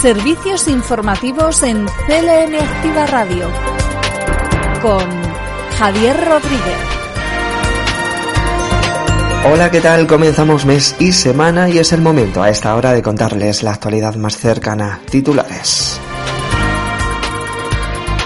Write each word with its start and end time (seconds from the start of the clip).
Servicios 0.00 0.68
informativos 0.68 1.64
en 1.64 1.84
CLM 1.86 2.54
Activa 2.54 3.04
Radio 3.06 3.50
con 4.80 5.04
Javier 5.76 6.16
Rodríguez. 6.24 6.78
Hola, 9.52 9.72
¿qué 9.72 9.80
tal? 9.80 10.06
Comenzamos 10.06 10.64
mes 10.66 10.94
y 11.00 11.10
semana 11.10 11.68
y 11.68 11.78
es 11.78 11.92
el 11.92 12.00
momento 12.00 12.40
a 12.44 12.48
esta 12.48 12.76
hora 12.76 12.92
de 12.92 13.02
contarles 13.02 13.64
la 13.64 13.72
actualidad 13.72 14.14
más 14.14 14.36
cercana. 14.36 15.00
Titulares. 15.10 16.00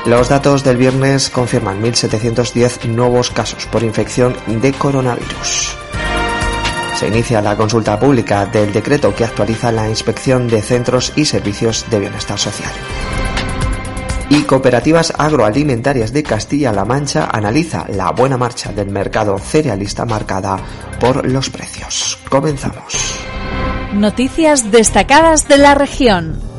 Los 0.04 0.29
datos 0.29 0.64
del 0.64 0.77
viernes 0.77 1.30
confirman 1.30 1.82
1.710 1.82 2.84
nuevos 2.89 3.30
casos 3.30 3.64
por 3.64 3.82
infección 3.82 4.36
de 4.46 4.75
coronavirus. 4.75 5.82
Se 7.03 7.09
inicia 7.09 7.43
la 7.43 7.57
consulta 7.57 7.98
pública 7.98 8.46
del 8.46 8.73
decreto 8.73 9.12
que 9.12 9.25
actualiza 9.25 9.73
la 9.73 9.89
inspección 9.89 10.46
de 10.46 10.62
centros 10.62 11.13
y 11.17 11.25
servicios 11.25 11.85
de 11.90 11.99
bienestar 11.99 12.39
social. 12.39 12.71
Y 14.29 14.43
Cooperativas 14.45 15.12
Agroalimentarias 15.18 16.12
de 16.12 16.23
Castilla-La 16.23 16.85
Mancha 16.85 17.29
analiza 17.32 17.86
la 17.89 18.12
buena 18.12 18.36
marcha 18.36 18.73
del 18.73 18.90
mercado 18.90 19.36
cerealista 19.40 20.04
marcada 20.04 20.61
por 21.00 21.29
los 21.29 21.50
precios. 21.50 22.21
Comenzamos. 22.31 23.18
Noticias 23.93 24.71
destacadas 24.71 25.48
de 25.48 25.59
la 25.59 25.75
región. 25.75 26.51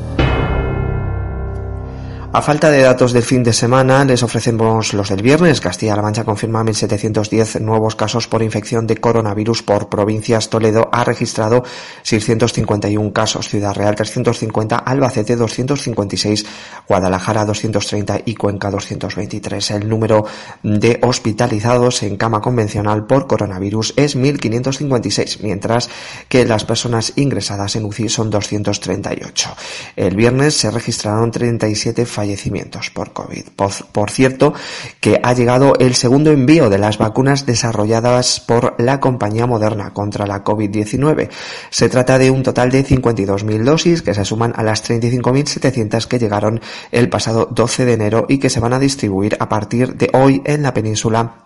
A 2.35 2.41
falta 2.41 2.71
de 2.71 2.81
datos 2.81 3.13
del 3.13 3.21
fin 3.21 3.43
de 3.43 3.53
semana, 3.53 4.03
les 4.05 4.23
ofrecemos 4.23 4.95
los 4.95 5.09
del 5.09 5.21
viernes. 5.21 5.61
Castilla-La 5.61 6.01
Mancha 6.01 6.23
confirma 6.23 6.63
1.710 6.63 7.59
nuevos 7.59 7.95
casos 7.95 8.27
por 8.27 8.41
infección 8.41 8.87
de 8.87 8.97
coronavirus 8.97 9.61
por 9.61 9.87
provincias. 9.87 10.49
Toledo 10.49 10.89
ha 10.91 11.03
registrado 11.03 11.63
651 12.01 13.13
casos. 13.13 13.47
Ciudad 13.47 13.75
Real 13.75 13.93
350, 13.93 14.77
Albacete 14.77 15.35
256, 15.35 16.43
Guadalajara 16.87 17.45
230 17.45 18.21
y 18.25 18.33
Cuenca 18.33 18.71
223. 18.71 19.69
El 19.69 19.87
número 19.87 20.25
de 20.63 20.99
hospitalizados 21.03 22.01
en 22.01 22.17
cama 22.17 22.41
convencional 22.41 23.05
por 23.05 23.27
coronavirus 23.27 23.93
es 23.95 24.17
1.556, 24.17 25.37
mientras 25.43 25.87
que 26.29 26.45
las 26.45 26.65
personas 26.65 27.13
ingresadas 27.15 27.75
en 27.75 27.85
UCI 27.85 28.09
son 28.09 28.31
238. 28.31 29.55
El 29.95 30.15
viernes 30.15 30.55
se 30.55 30.71
registraron 30.71 31.29
37 31.29 32.07
fallecimientos 32.23 32.89
por 32.89 33.11
COVID. 33.11 33.43
Por, 33.91 34.09
cierto, 34.09 34.53
que 35.01 35.19
ha 35.21 35.33
llegado 35.33 35.73
el 35.77 35.93
segundo 35.93 36.31
envío 36.31 36.69
de 36.69 36.77
las 36.77 36.97
vacunas 36.97 37.45
desarrolladas 37.45 38.39
por 38.39 38.75
la 38.77 39.01
compañía 39.01 39.45
Moderna 39.45 39.91
contra 39.91 40.25
la 40.25 40.41
COVID-19. 40.41 41.29
Se 41.69 41.89
trata 41.89 42.17
de 42.17 42.31
un 42.31 42.41
total 42.41 42.71
de 42.71 42.85
52.000 42.85 43.63
dosis 43.63 44.01
que 44.01 44.13
se 44.13 44.23
suman 44.23 44.53
a 44.55 44.63
las 44.63 44.89
35.700 44.89 46.07
que 46.07 46.19
llegaron 46.19 46.61
el 46.91 47.09
pasado 47.09 47.49
12 47.51 47.83
de 47.83 47.93
enero 47.93 48.25
y 48.29 48.37
que 48.37 48.49
se 48.49 48.61
van 48.61 48.71
a 48.71 48.79
distribuir 48.79 49.35
a 49.41 49.49
partir 49.49 49.95
de 49.95 50.09
hoy 50.13 50.41
en 50.45 50.63
la 50.63 50.73
península 50.73 51.43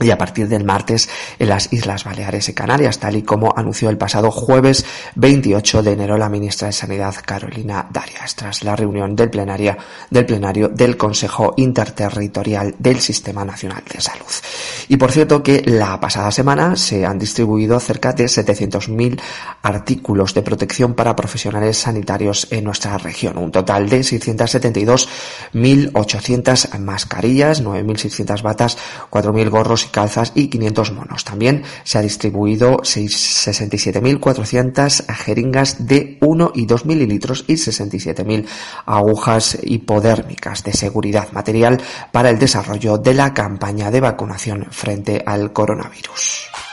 y 0.00 0.10
a 0.10 0.18
partir 0.18 0.48
del 0.48 0.64
martes 0.64 1.08
en 1.38 1.48
las 1.48 1.72
Islas 1.72 2.04
Baleares 2.04 2.48
y 2.48 2.54
Canarias, 2.54 2.98
tal 2.98 3.16
y 3.16 3.22
como 3.22 3.52
anunció 3.54 3.90
el 3.90 3.98
pasado 3.98 4.30
jueves 4.30 4.84
28 5.16 5.82
de 5.82 5.92
enero 5.92 6.16
la 6.16 6.28
ministra 6.28 6.68
de 6.68 6.72
Sanidad 6.72 7.14
Carolina 7.24 7.88
Darias, 7.90 8.34
tras 8.34 8.64
la 8.64 8.76
reunión 8.76 9.16
del, 9.16 9.30
plenaria, 9.30 9.76
del 10.10 10.26
plenario 10.26 10.68
del 10.68 10.96
Consejo 10.96 11.54
Interterritorial 11.56 12.74
del 12.78 13.00
Sistema 13.00 13.44
Nacional 13.44 13.82
de 13.92 14.00
Salud. 14.00 14.22
Y 14.88 14.96
por 14.96 15.12
cierto 15.12 15.42
que 15.42 15.62
la 15.64 16.00
pasada 16.00 16.30
semana 16.30 16.76
se 16.76 17.04
han 17.04 17.18
distribuido 17.18 17.78
cerca 17.80 18.12
de 18.12 18.24
700.000 18.24 19.20
artículos 19.62 20.34
de 20.34 20.42
protección 20.42 20.94
para 20.94 21.16
profesionales 21.16 21.78
sanitarios 21.78 22.46
en 22.50 22.64
nuestra 22.64 22.98
región, 22.98 23.38
un 23.38 23.50
total 23.50 23.88
de 23.88 24.00
672.800 24.00 26.78
mascarillas, 26.78 27.62
9.600 27.62 28.42
batas, 28.42 28.76
4.000 29.10 29.50
gorros 29.50 29.71
y 29.84 29.88
calzas 29.88 30.32
y 30.34 30.48
500 30.48 30.92
monos. 30.92 31.24
También 31.24 31.64
se 31.84 31.98
ha 31.98 32.02
distribuido 32.02 32.78
67.400 32.78 35.06
jeringas 35.14 35.86
de 35.86 36.18
1 36.20 36.52
y 36.54 36.66
2 36.66 36.86
mililitros 36.86 37.44
y 37.48 37.54
67.000 37.54 38.46
agujas 38.86 39.58
hipodérmicas 39.62 40.62
de 40.64 40.72
seguridad 40.72 41.30
material 41.32 41.80
para 42.12 42.30
el 42.30 42.38
desarrollo 42.38 42.98
de 42.98 43.14
la 43.14 43.34
campaña 43.34 43.90
de 43.90 44.00
vacunación 44.00 44.66
frente 44.70 45.22
al 45.24 45.52
coronavirus. 45.52 46.71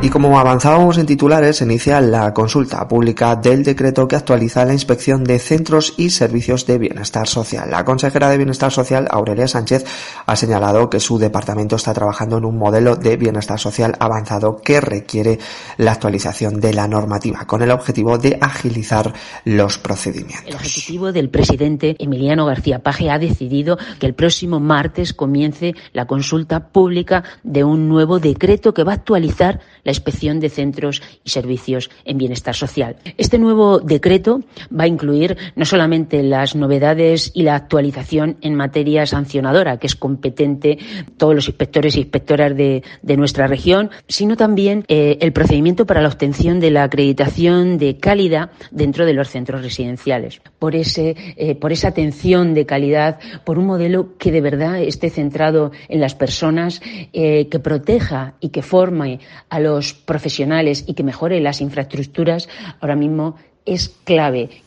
Y 0.00 0.10
como 0.10 0.38
avanzábamos 0.38 0.96
en 0.98 1.06
titulares, 1.06 1.56
se 1.56 1.64
inicia 1.64 2.00
la 2.00 2.32
consulta 2.32 2.86
pública 2.86 3.34
del 3.34 3.64
decreto 3.64 4.06
que 4.06 4.14
actualiza 4.14 4.64
la 4.64 4.72
inspección 4.72 5.24
de 5.24 5.40
centros 5.40 5.94
y 5.96 6.10
servicios 6.10 6.66
de 6.66 6.78
bienestar 6.78 7.26
social. 7.26 7.68
La 7.68 7.84
consejera 7.84 8.30
de 8.30 8.36
Bienestar 8.36 8.70
Social, 8.70 9.08
Aurelia 9.10 9.48
Sánchez, 9.48 9.84
ha 10.24 10.36
señalado 10.36 10.88
que 10.88 11.00
su 11.00 11.18
departamento 11.18 11.74
está 11.74 11.92
trabajando 11.92 12.38
en 12.38 12.44
un 12.44 12.56
modelo 12.56 12.94
de 12.94 13.16
bienestar 13.16 13.58
social 13.58 13.96
avanzado 13.98 14.58
que 14.62 14.80
requiere 14.80 15.40
la 15.78 15.92
actualización 15.92 16.60
de 16.60 16.74
la 16.74 16.86
normativa 16.86 17.44
con 17.44 17.62
el 17.62 17.72
objetivo 17.72 18.18
de 18.18 18.38
agilizar 18.40 19.12
los 19.44 19.78
procedimientos. 19.78 20.46
El 20.46 20.54
ejecutivo 20.54 21.10
del 21.10 21.28
presidente 21.28 21.96
Emiliano 21.98 22.46
García 22.46 22.78
Paje 22.78 23.10
ha 23.10 23.18
decidido 23.18 23.76
que 23.98 24.06
el 24.06 24.14
próximo 24.14 24.60
martes 24.60 25.12
comience 25.12 25.74
la 25.92 26.06
consulta 26.06 26.68
pública 26.68 27.24
de 27.42 27.64
un 27.64 27.88
nuevo 27.88 28.20
decreto 28.20 28.72
que 28.72 28.84
va 28.84 28.92
a 28.92 28.94
actualizar 28.94 29.60
la 29.88 29.92
inspección 29.92 30.38
de 30.38 30.50
centros 30.50 31.00
y 31.24 31.30
servicios 31.30 31.88
en 32.04 32.18
bienestar 32.18 32.54
social. 32.54 32.96
Este 33.16 33.38
nuevo 33.38 33.78
decreto 33.78 34.42
va 34.70 34.84
a 34.84 34.86
incluir 34.86 35.38
no 35.56 35.64
solamente 35.64 36.22
las 36.22 36.54
novedades 36.54 37.30
y 37.32 37.42
la 37.42 37.54
actualización 37.54 38.36
en 38.42 38.54
materia 38.54 39.06
sancionadora, 39.06 39.78
que 39.78 39.86
es 39.86 39.96
competente 39.96 40.78
todos 41.16 41.34
los 41.34 41.48
inspectores 41.48 41.96
e 41.96 42.00
inspectoras 42.00 42.54
de, 42.54 42.82
nuestra 43.16 43.46
región, 43.46 43.90
sino 44.08 44.36
también 44.36 44.84
eh, 44.88 45.16
el 45.22 45.32
procedimiento 45.32 45.86
para 45.86 46.02
la 46.02 46.08
obtención 46.08 46.60
de 46.60 46.70
la 46.70 46.82
acreditación 46.84 47.78
de 47.78 47.96
calidad 47.96 48.50
dentro 48.70 49.06
de 49.06 49.14
los 49.14 49.30
centros 49.30 49.62
residenciales. 49.62 50.42
Por, 50.58 50.76
ese, 50.76 51.16
eh, 51.36 51.54
por 51.54 51.72
esa 51.72 51.88
atención 51.88 52.52
de 52.52 52.66
calidad, 52.66 53.18
por 53.44 53.58
un 53.58 53.66
modelo 53.66 54.18
que 54.18 54.30
de 54.32 54.42
verdad 54.42 54.82
esté 54.82 55.08
centrado 55.08 55.72
en 55.88 56.00
las 56.00 56.14
personas, 56.14 56.82
eh, 57.14 57.48
que 57.48 57.58
proteja 57.58 58.34
y 58.38 58.50
que 58.50 58.60
forme 58.60 59.20
a 59.48 59.58
los 59.58 59.77
profesionales 59.92 60.84
y 60.86 60.94
que 60.94 61.02
mejore 61.02 61.40
las 61.40 61.60
infraestructuras, 61.60 62.48
ahora 62.80 62.96
mismo 62.96 63.36
es 63.64 63.88
clave 64.04 64.62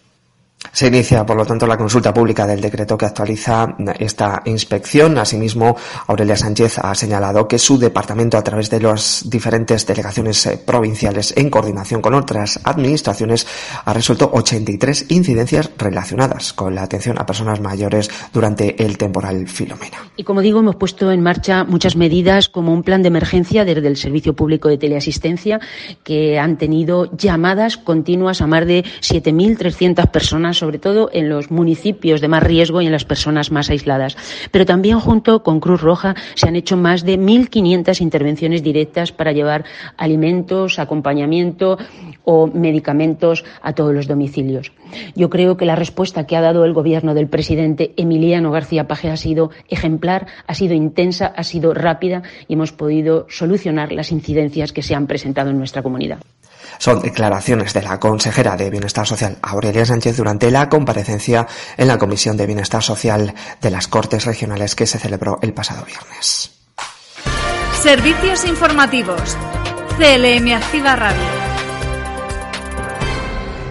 se 0.72 0.88
inicia, 0.88 1.26
por 1.26 1.36
lo 1.36 1.46
tanto, 1.46 1.68
la 1.68 1.78
consulta 1.78 2.14
pública 2.14 2.48
del 2.48 2.62
decreto 2.62 2.98
que 2.98 3.06
actualiza 3.06 3.76
esta 4.00 4.42
inspección. 4.46 5.18
Asimismo, 5.18 5.76
Aurelia 6.08 6.38
Sánchez 6.38 6.78
ha 6.80 6.96
señalado 6.96 7.48
que 7.48 7.60
su 7.60 7.78
departamento, 7.78 8.38
a 8.38 8.44
través 8.44 8.70
de 8.70 8.80
las 8.80 9.26
diferentes 9.30 9.86
delegaciones 9.86 10.46
eh, 10.46 10.58
provinciales 10.64 11.34
en 11.36 11.50
coordinación 11.50 12.02
con 12.02 12.14
otras 12.14 12.60
administraciones, 12.64 13.48
ha 13.84 13.94
resuelto 13.94 14.30
83 14.34 15.08
incidencias 15.10 15.72
relacionadas 15.78 16.54
con 16.54 16.74
la 16.74 16.84
atención 16.84 17.20
a 17.20 17.26
personas 17.26 17.60
mayores 17.60 18.10
durante 18.32 18.82
el 18.84 18.98
temporal 18.98 19.48
Filomena. 19.48 19.98
Y 20.16 20.24
como 20.24 20.42
digo, 20.42 20.60
hemos 20.60 20.78
puesto 20.78 21.12
en 21.12 21.22
marcha 21.22 21.64
muchas 21.66 21.96
medidas 21.96 22.48
como 22.48 22.72
un 22.74 22.84
plan 22.84 23.02
de 23.02 23.10
emergencia 23.10 23.66
desde 23.66 23.88
el 23.88 23.98
Servicio 23.98 24.36
Público 24.36 24.70
de 24.70 24.78
Teleasistencia 24.78 25.60
que 26.04 26.40
han 26.40 26.58
tenido 26.58 27.16
llamadas 27.18 27.78
continuas 27.78 28.42
a 28.42 28.48
más 28.48 28.66
de 28.66 28.84
7.300 29.02 30.10
personas 30.12 30.51
sobre 30.54 30.80
todo 30.80 31.10
en 31.14 31.30
los 31.30 31.52
municipios 31.52 32.22
de 32.22 32.28
más 32.28 32.44
riesgo 32.44 32.82
y 32.82 32.86
en 32.86 32.92
las 32.92 33.06
personas 33.06 33.52
más 33.52 33.70
aisladas. 33.70 34.18
Pero 34.52 34.66
también 34.66 35.00
junto 35.00 35.44
con 35.44 35.60
Cruz 35.60 35.82
Roja 35.82 36.16
se 36.36 36.48
han 36.48 36.56
hecho 36.56 36.78
más 36.78 37.04
de 37.04 37.20
1.500 37.20 38.02
intervenciones 38.02 38.64
directas 38.64 39.12
para 39.12 39.32
llevar 39.32 39.66
alimentos, 39.98 40.80
acompañamiento 40.80 41.78
o 42.24 42.48
medicamentos 42.48 43.44
a 43.62 43.74
todos 43.74 43.94
los 43.94 44.08
domicilios. 44.08 44.72
Yo 45.16 45.30
creo 45.30 45.58
que 45.58 45.66
la 45.66 45.76
respuesta 45.76 46.26
que 46.26 46.36
ha 46.36 46.42
dado 46.42 46.66
el 46.66 46.74
gobierno 46.74 47.14
del 47.14 47.28
presidente 47.28 47.94
Emiliano 47.98 48.52
García 48.52 48.88
Paje 48.88 49.10
ha 49.10 49.18
sido 49.18 49.52
ejemplar, 49.70 50.28
ha 50.48 50.54
sido 50.54 50.74
intensa, 50.74 51.28
ha 51.28 51.44
sido 51.44 51.74
rápida 51.74 52.24
y 52.48 52.54
hemos 52.54 52.72
podido 52.72 53.26
solucionar 53.30 53.92
las 53.92 54.12
incidencias 54.12 54.74
que 54.74 54.84
se 54.84 54.96
han 54.96 55.08
presentado 55.08 55.50
en 55.50 55.58
nuestra 55.58 55.82
comunidad. 55.82 56.20
Son 56.82 57.00
declaraciones 57.00 57.76
de 57.76 57.84
la 57.84 58.00
consejera 58.00 58.58
de 58.58 58.72
Bienestar 58.72 59.06
Social, 59.06 59.38
Aurelia 59.44 59.86
Sánchez, 59.86 60.18
durante 60.18 60.50
la 60.50 60.68
comparecencia 60.68 61.46
en 61.78 61.88
la 61.88 62.00
Comisión 62.00 62.38
de 62.38 62.48
Bienestar 62.48 62.82
Social 62.82 63.36
de 63.62 63.70
las 63.70 63.88
Cortes 63.88 64.26
Regionales 64.26 64.74
que 64.74 64.88
se 64.88 64.98
celebró 64.98 65.38
el 65.44 65.54
pasado 65.54 65.86
viernes. 65.86 66.50
Servicios 67.84 68.46
informativos. 68.46 69.38
CLM 70.00 70.54
Activa 70.56 70.96
Radio. 70.96 71.51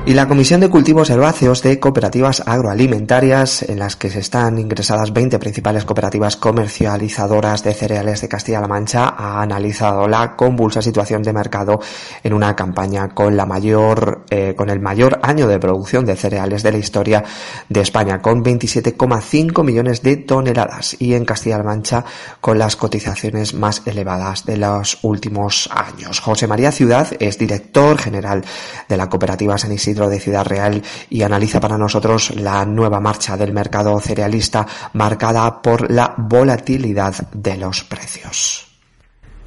Y 0.07 0.15
la 0.15 0.27
Comisión 0.27 0.61
de 0.61 0.71
Cultivos 0.71 1.11
Herbáceos 1.11 1.63
de 1.63 1.79
Cooperativas 1.79 2.43
Agroalimentarias, 2.47 3.63
en 3.63 3.79
las 3.79 3.97
que 3.97 4.09
se 4.09 4.21
están 4.21 4.59
ingresadas 4.59 5.13
20 5.13 5.39
principales 5.39 5.85
cooperativas 5.85 6.37
comercializadoras 6.37 7.63
de 7.63 7.75
cereales 7.75 8.23
de 8.23 8.29
Castilla-La 8.29 8.67
Mancha, 8.67 9.15
ha 9.17 9.43
analizado 9.43 10.09
la 10.09 10.37
convulsa 10.37 10.81
situación 10.81 11.23
de 11.23 11.35
mercado 11.35 11.81
en 12.25 12.33
una 12.33 12.57
campaña 12.57 13.11
con 13.11 13.37
la 13.37 13.45
mayor, 13.45 14.25
eh, 14.31 14.55
con 14.57 14.71
el 14.71 14.81
mayor 14.81 15.21
año 15.23 15.47
de 15.47 15.59
producción 15.59 16.07
de 16.07 16.17
cereales 16.17 16.63
de 16.63 16.73
la 16.73 16.79
historia 16.79 17.23
de 17.69 17.81
España, 17.81 18.23
con 18.23 18.43
27,5 18.43 19.63
millones 19.63 20.03
de 20.03 20.17
toneladas, 20.17 20.97
y 20.99 21.13
en 21.13 21.27
Castilla-La 21.27 21.63
Mancha 21.63 22.05
con 22.41 22.59
las 22.59 22.75
cotizaciones 22.75 23.53
más 23.53 23.83
elevadas 23.85 24.47
de 24.47 24.57
los 24.57 24.99
últimos 25.03 25.69
años. 25.73 26.21
José 26.21 26.47
María 26.47 26.73
Ciudad 26.73 27.07
es 27.21 27.39
director 27.39 27.99
general 27.99 28.43
de 28.89 28.97
la 28.97 29.09
cooperativa 29.11 29.59
San 29.59 29.73
Isidro 29.73 29.90
de 29.95 30.21
Ciudad 30.21 30.47
Real 30.47 30.83
y 31.09 31.23
analiza 31.23 31.61
para 31.61 31.79
nosotros 31.79 32.35
la 32.37 32.65
nueva 32.65 33.01
marcha 33.01 33.37
del 33.37 33.53
mercado 33.53 33.99
cerealista 34.01 34.67
marcada 34.93 35.61
por 35.61 35.91
la 35.91 36.15
volatilidad 36.17 37.15
de 37.33 37.57
los 37.57 37.85
precios. 37.85 38.67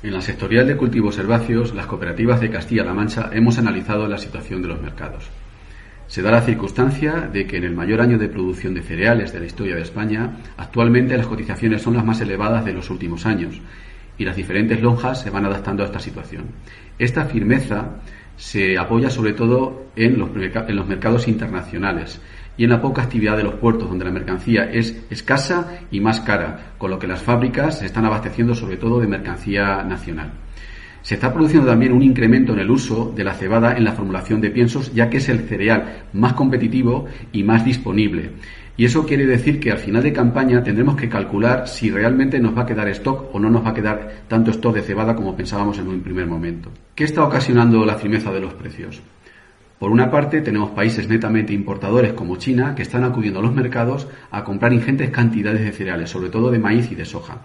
En 0.03 0.13
la 0.13 0.21
sectorial 0.21 0.67
de 0.67 0.75
cultivos 0.75 1.17
herbáceos, 1.17 1.73
las 1.73 1.85
cooperativas 1.85 2.41
de 2.41 2.49
Castilla-La 2.49 2.93
Mancha 2.93 3.29
hemos 3.31 3.57
analizado 3.57 4.07
la 4.07 4.17
situación 4.17 4.61
de 4.61 4.67
los 4.67 4.81
mercados. 4.81 5.29
Se 6.07 6.21
da 6.21 6.29
la 6.29 6.41
circunstancia 6.41 7.29
de 7.31 7.47
que 7.47 7.57
en 7.57 7.63
el 7.63 7.73
mayor 7.73 8.01
año 8.01 8.17
de 8.17 8.27
producción 8.27 8.73
de 8.73 8.81
cereales 8.81 9.31
de 9.31 9.39
la 9.39 9.45
historia 9.45 9.75
de 9.75 9.81
España, 9.81 10.39
actualmente 10.57 11.17
las 11.17 11.27
cotizaciones 11.27 11.81
son 11.81 11.95
las 11.95 12.05
más 12.05 12.19
elevadas 12.19 12.65
de 12.65 12.73
los 12.73 12.89
últimos 12.89 13.25
años 13.25 13.61
y 14.17 14.25
las 14.25 14.35
diferentes 14.35 14.81
lonjas 14.81 15.21
se 15.21 15.29
van 15.29 15.45
adaptando 15.45 15.83
a 15.83 15.85
esta 15.85 15.99
situación. 15.99 16.45
Esta 16.99 17.25
firmeza 17.25 17.95
se 18.37 18.77
apoya 18.77 19.09
sobre 19.09 19.33
todo 19.33 19.87
en 19.95 20.17
los, 20.17 20.29
los 20.33 20.87
mercados 20.87 21.27
internacionales 21.27 22.21
y 22.57 22.63
en 22.65 22.69
la 22.69 22.81
poca 22.81 23.01
actividad 23.01 23.37
de 23.37 23.43
los 23.43 23.55
puertos, 23.55 23.89
donde 23.89 24.05
la 24.05 24.11
mercancía 24.11 24.69
es 24.71 25.05
escasa 25.09 25.79
y 25.91 25.99
más 25.99 26.19
cara, 26.21 26.73
con 26.77 26.91
lo 26.91 26.99
que 26.99 27.07
las 27.07 27.21
fábricas 27.21 27.79
se 27.79 27.85
están 27.85 28.05
abasteciendo 28.05 28.53
sobre 28.53 28.77
todo 28.77 28.99
de 28.99 29.07
mercancía 29.07 29.83
nacional. 29.83 30.31
Se 31.01 31.15
está 31.15 31.33
produciendo 31.33 31.67
también 31.67 31.91
un 31.91 32.01
incremento 32.01 32.53
en 32.53 32.59
el 32.59 32.71
uso 32.71 33.11
de 33.13 33.25
la 33.25 33.33
cebada 33.33 33.75
en 33.75 33.83
la 33.83 33.91
formulación 33.91 34.39
de 34.39 34.51
piensos, 34.51 34.93
ya 34.93 35.09
que 35.09 35.17
es 35.17 35.27
el 35.27 35.39
cereal 35.49 36.03
más 36.13 36.31
competitivo 36.31 37.07
y 37.33 37.43
más 37.43 37.65
disponible. 37.65 38.31
Y 38.75 38.85
eso 38.85 39.05
quiere 39.05 39.25
decir 39.27 39.59
que 39.59 39.71
al 39.71 39.77
final 39.77 40.01
de 40.01 40.13
campaña 40.13 40.63
tendremos 40.63 40.95
que 40.95 41.07
calcular 41.07 41.67
si 41.67 41.91
realmente 41.91 42.39
nos 42.39 42.57
va 42.57 42.63
a 42.63 42.65
quedar 42.65 42.87
stock 42.89 43.33
o 43.33 43.39
no 43.39 43.49
nos 43.49 43.63
va 43.63 43.69
a 43.69 43.73
quedar 43.73 44.23
tanto 44.27 44.49
stock 44.49 44.73
de 44.73 44.81
cebada 44.81 45.15
como 45.15 45.35
pensábamos 45.35 45.77
en 45.77 45.87
un 45.87 46.01
primer 46.01 46.25
momento. 46.25 46.71
¿Qué 46.95 47.03
está 47.03 47.23
ocasionando 47.23 47.85
la 47.85 47.95
firmeza 47.95 48.31
de 48.31 48.39
los 48.39 48.53
precios? 48.55 49.01
Por 49.77 49.91
una 49.91 50.09
parte, 50.09 50.41
tenemos 50.41 50.71
países 50.71 51.07
netamente 51.07 51.53
importadores 51.53 52.13
como 52.13 52.37
China 52.37 52.73
que 52.73 52.81
están 52.81 53.03
acudiendo 53.03 53.39
a 53.39 53.43
los 53.43 53.53
mercados 53.53 54.07
a 54.31 54.43
comprar 54.43 54.73
ingentes 54.73 55.11
cantidades 55.11 55.61
de 55.61 55.71
cereales, 55.71 56.09
sobre 56.09 56.29
todo 56.29 56.49
de 56.49 56.57
maíz 56.57 56.91
y 56.91 56.95
de 56.95 57.05
soja. 57.05 57.41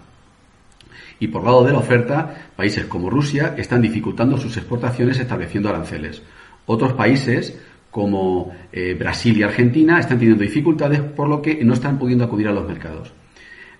Y 1.19 1.27
por 1.27 1.43
lado 1.43 1.65
de 1.65 1.73
la 1.73 1.79
oferta, 1.79 2.51
países 2.55 2.85
como 2.85 3.09
Rusia 3.09 3.55
están 3.57 3.81
dificultando 3.81 4.37
sus 4.37 4.55
exportaciones 4.57 5.19
estableciendo 5.19 5.69
aranceles. 5.69 6.23
Otros 6.65 6.93
países 6.93 7.59
como 7.91 8.51
eh, 8.71 8.95
Brasil 8.97 9.37
y 9.37 9.43
Argentina 9.43 9.99
están 9.99 10.19
teniendo 10.19 10.43
dificultades 10.43 11.01
por 11.01 11.27
lo 11.27 11.41
que 11.41 11.63
no 11.63 11.73
están 11.73 11.97
pudiendo 11.97 12.23
acudir 12.23 12.47
a 12.47 12.51
los 12.51 12.67
mercados. 12.67 13.11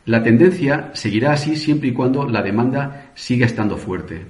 La 0.06 0.24
tendencia 0.24 0.90
seguirá 0.94 1.34
así 1.34 1.56
siempre 1.56 1.90
y 1.90 1.94
cuando 1.94 2.28
la 2.28 2.42
demanda 2.42 3.12
siga 3.14 3.46
estando 3.46 3.78
fuerte. 3.78 4.22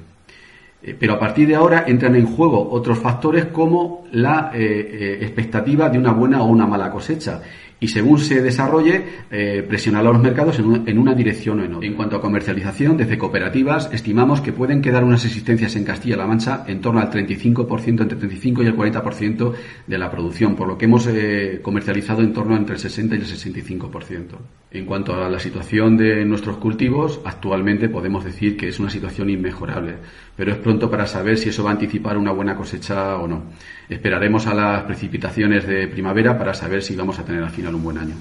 Eh, 0.81 0.95
pero 0.99 1.13
a 1.13 1.19
partir 1.19 1.47
de 1.47 1.55
ahora 1.55 1.85
entran 1.87 2.15
en 2.15 2.25
juego 2.25 2.69
otros 2.71 2.99
factores 2.99 3.45
como 3.45 4.05
la 4.11 4.51
eh, 4.53 5.19
expectativa 5.21 5.89
de 5.89 5.97
una 5.97 6.11
buena 6.11 6.41
o 6.41 6.47
una 6.47 6.65
mala 6.65 6.91
cosecha 6.91 7.41
y 7.79 7.87
según 7.87 8.19
se 8.19 8.41
desarrolle, 8.41 9.03
eh, 9.31 9.65
presionar 9.67 10.01
a 10.01 10.11
los 10.11 10.21
mercados 10.21 10.59
en, 10.59 10.97
una 10.97 11.13
dirección 11.13 11.59
o 11.59 11.63
en 11.63 11.75
otra. 11.75 11.87
En 11.87 11.93
cuanto 11.95 12.17
a 12.17 12.21
comercialización, 12.21 12.97
desde 12.97 13.17
cooperativas 13.17 13.89
estimamos 13.93 14.41
que 14.41 14.51
pueden 14.51 14.81
quedar 14.81 15.03
unas 15.03 15.23
existencias 15.25 15.75
en 15.75 15.85
Castilla-La 15.85 16.27
Mancha 16.27 16.65
en 16.67 16.81
torno 16.81 16.99
al 16.99 17.09
35%, 17.09 17.87
entre 17.87 18.03
el 18.03 18.19
35 18.19 18.63
y 18.63 18.67
el 18.67 18.75
40% 18.75 19.53
de 19.87 19.97
la 19.97 20.11
producción, 20.11 20.55
por 20.55 20.67
lo 20.67 20.77
que 20.77 20.85
hemos 20.85 21.07
eh, 21.07 21.59
comercializado 21.61 22.21
en 22.21 22.33
torno 22.33 22.55
entre 22.55 22.75
el 22.75 22.81
60 22.81 23.15
y 23.15 23.19
el 23.19 23.25
65%. 23.25 24.25
En 24.71 24.85
cuanto 24.85 25.15
a 25.15 25.29
la 25.29 25.39
situación 25.39 25.97
de 25.97 26.23
nuestros 26.25 26.57
cultivos, 26.57 27.21
actualmente 27.25 27.89
podemos 27.89 28.23
decir 28.23 28.55
que 28.55 28.67
es 28.67 28.79
una 28.79 28.89
situación 28.91 29.29
inmejorable, 29.29 29.95
pero 30.35 30.51
es 30.51 30.59
pronto 30.59 30.91
para 30.91 31.07
saber 31.07 31.37
si 31.37 31.49
eso 31.49 31.63
va 31.63 31.71
a 31.71 31.73
anticipar 31.73 32.17
una 32.17 32.31
buena 32.31 32.55
cosecha 32.55 33.15
o 33.15 33.27
no. 33.27 33.45
Esperaremos 33.89 34.45
a 34.45 34.53
las 34.53 34.83
precipitaciones 34.83 35.65
de 35.65 35.87
primavera 35.87 36.37
para 36.37 36.53
saber 36.53 36.83
si 36.83 36.95
vamos 36.95 37.17
a 37.17 37.25
tener 37.25 37.41
al 37.41 37.49
final 37.49 37.68
un 37.75 37.83
buen 37.83 37.97
año. 37.97 38.15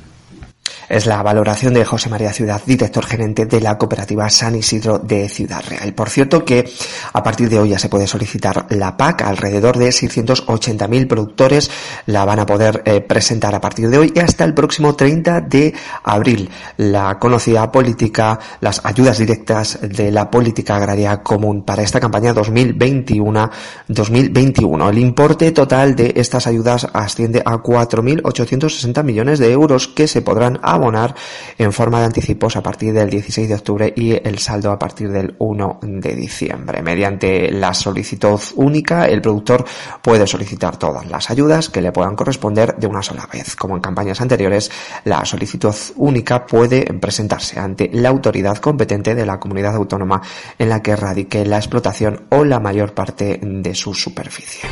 Es 0.89 1.05
la 1.05 1.23
valoración 1.23 1.75
de 1.75 1.85
José 1.85 2.09
María 2.09 2.33
Ciudad, 2.33 2.63
director 2.65 3.05
gerente 3.05 3.45
de 3.45 3.61
la 3.61 3.77
cooperativa 3.77 4.31
San 4.31 4.55
Isidro 4.55 4.99
de 4.99 5.29
Ciudad 5.29 5.63
Real. 5.69 5.93
Por 5.93 6.09
cierto 6.09 6.47
que 6.47 6.67
a 7.13 7.23
partir 7.23 7.51
de 7.51 7.59
hoy 7.59 7.69
ya 7.71 7.79
se 7.79 7.91
puede 7.91 8.07
solicitar 8.07 8.65
la 8.71 8.97
PAC. 8.97 9.21
Alrededor 9.23 9.77
de 9.77 9.89
680.000 9.89 11.07
productores 11.07 11.71
la 12.07 12.25
van 12.25 12.39
a 12.39 12.47
poder 12.47 12.83
eh, 12.87 13.03
presentar 13.03 13.55
a 13.55 13.61
partir 13.61 13.91
de 13.91 13.99
hoy 13.99 14.15
y 14.15 14.21
hasta 14.21 14.45
el 14.45 14.55
próximo 14.55 14.97
30 14.97 15.43
de 15.43 15.75
abril. 16.05 16.49
La 16.79 17.19
conocida 17.19 17.71
política, 17.71 18.39
las 18.63 18.81
ayudas 18.83 19.19
directas 19.19 19.79
de 19.83 20.11
la 20.11 20.31
política 20.31 20.77
agraria 20.77 21.23
común 21.23 21.65
para 21.65 21.83
esta 21.83 22.01
campaña 22.01 22.35
2021-2021. 22.35 24.89
El 24.89 24.99
importe 24.99 25.53
total 25.53 25.97
de 25.97 26.15
estas 26.17 26.47
ayudas 26.47 26.87
asciende 26.95 27.43
a 27.45 27.59
4.860 27.59 29.03
millones 29.03 29.39
de 29.39 29.53
euros 29.53 29.89
que 29.89 30.09
se 30.09 30.23
podrán 30.23 30.59
abonar 30.79 31.15
en 31.59 31.73
forma 31.73 32.01
de 32.01 32.07
anticipos 32.07 32.57
a 32.57 32.63
partir 32.63 32.93
del 32.93 33.11
16 33.11 33.49
de 33.49 33.55
octubre 33.55 33.93
y 33.95 34.13
el 34.13 34.39
saldo 34.39 34.71
a 34.71 34.79
partir 34.79 35.11
del 35.11 35.35
1 35.39 35.81
de 35.83 36.15
diciembre. 36.15 36.83
Mediante 36.83 37.51
la 37.53 37.75
solicitud 37.75 38.41
única, 38.57 39.07
el 39.07 39.21
productor 39.21 39.65
puede 40.03 40.27
solicitar 40.27 40.77
todas 40.77 41.07
las 41.07 41.31
ayudas 41.31 41.69
que 41.69 41.83
le 41.83 41.93
puedan 41.93 42.17
corresponder 42.17 42.77
de 42.77 42.87
una 42.87 43.03
sola 43.03 43.29
vez. 43.33 43.55
Como 43.57 43.77
en 43.77 43.83
campañas 43.83 44.21
anteriores, 44.21 44.71
la 45.05 45.25
solicitud 45.25 45.75
única 45.97 46.47
puede 46.47 46.85
presentarse 46.95 47.61
ante 47.61 47.91
la 47.93 48.09
autoridad 48.09 48.59
competente 48.59 49.15
de 49.15 49.27
la 49.27 49.39
comunidad 49.39 49.75
autónoma 49.75 50.23
en 50.59 50.69
la 50.69 50.83
que 50.83 50.97
radique 50.97 51.45
la 51.45 51.59
explotación 51.59 52.27
o 52.31 52.45
la 52.45 52.61
mayor 52.61 52.95
parte 52.95 53.41
de 53.43 53.75
su 53.75 53.95
superficie. 53.95 54.69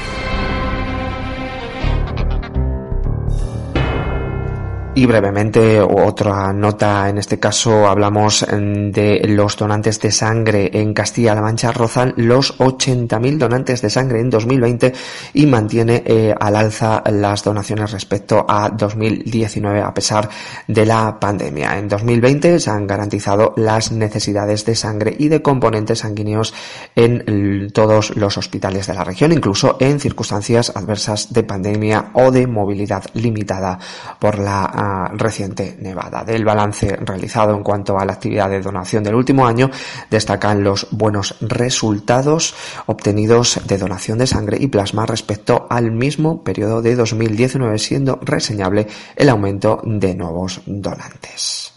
Y 4.99 5.05
brevemente, 5.05 5.79
otra 5.79 6.55
nota, 6.55 7.11
en 7.11 7.19
este 7.19 7.39
caso 7.39 7.87
hablamos 7.87 8.47
mm, 8.51 8.93
de 8.93 9.21
los 9.29 9.55
donantes 9.55 10.01
de 10.01 10.11
sangre 10.11 10.71
en 10.73 10.95
Castilla-La 10.95 11.43
Mancha, 11.43 11.71
rozan 11.71 12.15
los 12.17 12.59
80.000 12.59 13.37
donantes 13.37 13.83
de 13.83 13.91
sangre 13.91 14.21
en 14.21 14.31
2020 14.31 14.95
y 15.35 15.45
mantiene 15.45 16.03
eh, 16.07 16.35
al 16.41 16.57
alza 16.57 17.03
las 17.13 17.45
donaciones 17.45 17.93
respecto 17.93 18.47
a 18.49 18.71
2019 18.71 19.83
a 19.83 19.93
pesar 19.93 20.31
de 20.67 20.87
la 20.87 21.21
pandemia. 21.21 21.77
En 21.77 21.89
2020 21.89 22.59
se 22.59 22.71
han 22.71 22.87
garantizado 22.87 23.53
las 23.59 23.93
necesidades 23.93 24.65
de 24.65 24.77
sangre 24.77 25.15
y 25.19 25.29
de 25.29 25.43
componentes 25.43 25.99
sanguíneos 25.99 26.55
en 26.95 27.71
todos 27.71 28.17
los 28.17 28.39
hospitales 28.39 28.87
de 28.87 28.95
la 28.95 29.05
región, 29.05 29.33
incluso 29.33 29.77
en 29.79 30.01
circunstancias 30.01 30.73
adversas 30.75 31.35
de 31.35 31.43
pandemia 31.43 32.13
o 32.15 32.31
de 32.31 32.47
movilidad 32.47 33.05
limitada 33.13 33.79
por 34.19 34.39
la 34.39 34.86
reciente 35.13 35.77
nevada. 35.81 36.25
Del 36.25 36.45
balance 36.45 36.97
realizado 36.97 37.55
en 37.55 37.63
cuanto 37.63 37.99
a 37.99 38.05
la 38.05 38.15
actividad 38.15 38.51
de 38.51 38.61
donación 38.61 39.05
del 39.05 39.15
último 39.15 39.47
año, 39.47 39.71
destacan 40.11 40.63
los 40.63 40.89
buenos 40.91 41.37
resultados 41.41 42.55
obtenidos 42.87 43.61
de 43.67 43.79
donación 43.79 44.19
de 44.19 44.27
sangre 44.27 44.59
y 44.61 44.69
plasma 44.69 45.07
respecto 45.07 45.67
al 45.71 45.93
mismo 45.93 46.43
periodo 46.43 46.83
de 46.83 46.97
2019, 46.97 47.79
siendo 47.79 48.19
reseñable 48.23 48.87
el 49.17 49.29
aumento 49.29 49.81
de 49.85 50.15
nuevos 50.15 50.61
donantes. 50.67 51.73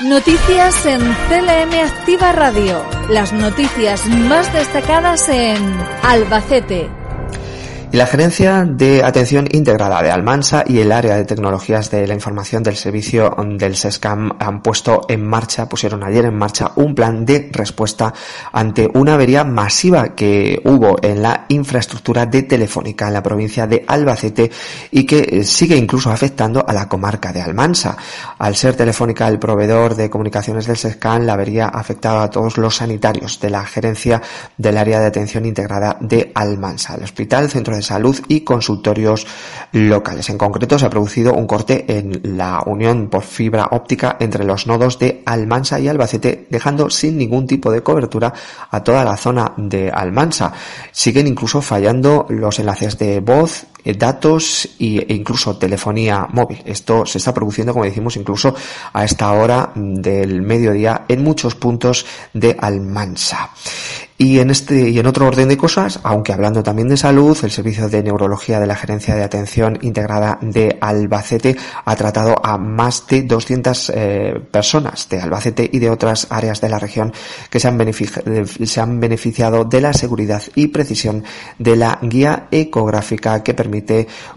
Noticias 0.00 0.86
en 0.86 1.00
CLM 1.00 1.74
Activa 1.84 2.32
Radio. 2.32 2.80
Las 3.10 3.32
noticias 3.32 4.06
más 4.06 4.52
destacadas 4.52 5.28
en 5.28 5.58
Albacete, 6.04 6.88
y 7.90 7.96
la 7.96 8.06
Gerencia 8.06 8.66
de 8.66 9.02
Atención 9.02 9.48
Integrada 9.50 10.02
de 10.02 10.10
Almansa 10.10 10.62
y 10.66 10.80
el 10.80 10.92
área 10.92 11.16
de 11.16 11.24
tecnologías 11.24 11.90
de 11.90 12.06
la 12.06 12.12
información 12.12 12.62
del 12.62 12.76
servicio 12.76 13.34
del 13.56 13.76
SESCAM 13.76 14.32
han 14.38 14.62
puesto 14.62 15.06
en 15.08 15.26
marcha, 15.26 15.68
pusieron 15.68 16.04
ayer 16.04 16.26
en 16.26 16.36
marcha 16.36 16.72
un 16.76 16.94
plan 16.94 17.24
de 17.24 17.48
respuesta 17.50 18.12
ante 18.52 18.90
una 18.92 19.14
avería 19.14 19.42
masiva 19.44 20.14
que 20.14 20.60
hubo 20.64 20.98
en 21.02 21.22
la 21.22 21.46
infraestructura 21.48 22.26
de 22.26 22.42
Telefónica 22.42 23.08
en 23.08 23.14
la 23.14 23.22
provincia 23.22 23.66
de 23.66 23.84
Albacete 23.86 24.50
y 24.90 25.04
que 25.04 25.42
sigue 25.44 25.76
incluso 25.76 26.10
afectando 26.10 26.64
a 26.66 26.72
la 26.74 26.88
comarca 26.88 27.32
de 27.32 27.40
Almansa. 27.40 27.96
Al 28.38 28.54
ser 28.54 28.76
Telefónica 28.76 29.28
el 29.28 29.38
proveedor 29.38 29.94
de 29.94 30.10
comunicaciones 30.10 30.66
del 30.66 30.76
SESCAM, 30.76 31.24
la 31.24 31.32
avería 31.32 31.68
afectado 31.68 32.20
a 32.20 32.30
todos 32.30 32.58
los 32.58 32.76
sanitarios 32.76 33.40
de 33.40 33.50
la 33.50 33.64
gerencia 33.64 34.20
del 34.58 34.76
área 34.76 35.00
de 35.00 35.06
atención 35.06 35.46
integrada 35.46 35.96
de 36.00 36.32
Almansa. 36.34 36.94
El 36.94 37.04
Hospital 37.04 37.48
Centro 37.48 37.74
de 37.74 37.77
salud 37.82 38.18
y 38.28 38.40
consultorios 38.40 39.26
locales. 39.72 40.28
En 40.30 40.38
concreto, 40.38 40.78
se 40.78 40.86
ha 40.86 40.90
producido 40.90 41.34
un 41.34 41.46
corte 41.46 41.84
en 41.88 42.36
la 42.36 42.62
unión 42.66 43.08
por 43.08 43.22
fibra 43.22 43.68
óptica 43.70 44.16
entre 44.20 44.44
los 44.44 44.66
nodos 44.66 44.98
de 44.98 45.22
Almansa 45.26 45.80
y 45.80 45.88
Albacete, 45.88 46.46
dejando 46.50 46.90
sin 46.90 47.18
ningún 47.18 47.46
tipo 47.46 47.70
de 47.70 47.82
cobertura 47.82 48.32
a 48.70 48.82
toda 48.82 49.04
la 49.04 49.16
zona 49.16 49.52
de 49.56 49.90
Almansa. 49.90 50.52
Siguen 50.92 51.26
incluso 51.26 51.60
fallando 51.60 52.26
los 52.28 52.58
enlaces 52.58 52.98
de 52.98 53.20
voz, 53.20 53.66
datos 53.84 54.68
e 54.78 55.06
incluso 55.08 55.56
telefonía 55.56 56.26
móvil. 56.30 56.62
Esto 56.64 57.06
se 57.06 57.18
está 57.18 57.32
produciendo, 57.32 57.72
como 57.72 57.84
decimos, 57.84 58.16
incluso 58.16 58.54
a 58.92 59.04
esta 59.04 59.32
hora 59.32 59.72
del 59.74 60.42
mediodía 60.42 61.04
en 61.08 61.22
muchos 61.22 61.54
puntos 61.54 62.06
de 62.32 62.56
Almansa. 62.58 63.50
Y 64.20 64.40
en 64.40 64.50
este 64.50 64.90
y 64.90 64.98
en 64.98 65.06
otro 65.06 65.28
orden 65.28 65.48
de 65.48 65.56
cosas, 65.56 66.00
aunque 66.02 66.32
hablando 66.32 66.64
también 66.64 66.88
de 66.88 66.96
salud, 66.96 67.38
el 67.40 67.52
servicio 67.52 67.88
de 67.88 68.02
neurología 68.02 68.58
de 68.58 68.66
la 68.66 68.74
Gerencia 68.74 69.14
de 69.14 69.22
Atención 69.22 69.78
Integrada 69.80 70.40
de 70.42 70.76
Albacete 70.80 71.56
ha 71.84 71.94
tratado 71.94 72.34
a 72.42 72.58
más 72.58 73.06
de 73.06 73.22
200 73.22 73.92
eh, 73.94 74.40
personas 74.50 75.08
de 75.08 75.20
Albacete 75.20 75.70
y 75.72 75.78
de 75.78 75.90
otras 75.90 76.26
áreas 76.30 76.60
de 76.60 76.68
la 76.68 76.80
región 76.80 77.12
que 77.48 77.60
se 77.60 77.68
han, 77.68 77.78
se 77.92 78.80
han 78.80 78.98
beneficiado 78.98 79.64
de 79.64 79.80
la 79.80 79.92
seguridad 79.92 80.42
y 80.56 80.66
precisión 80.66 81.22
de 81.60 81.76
la 81.76 82.00
guía 82.02 82.48
ecográfica 82.50 83.44
que 83.44 83.54
permite 83.54 83.77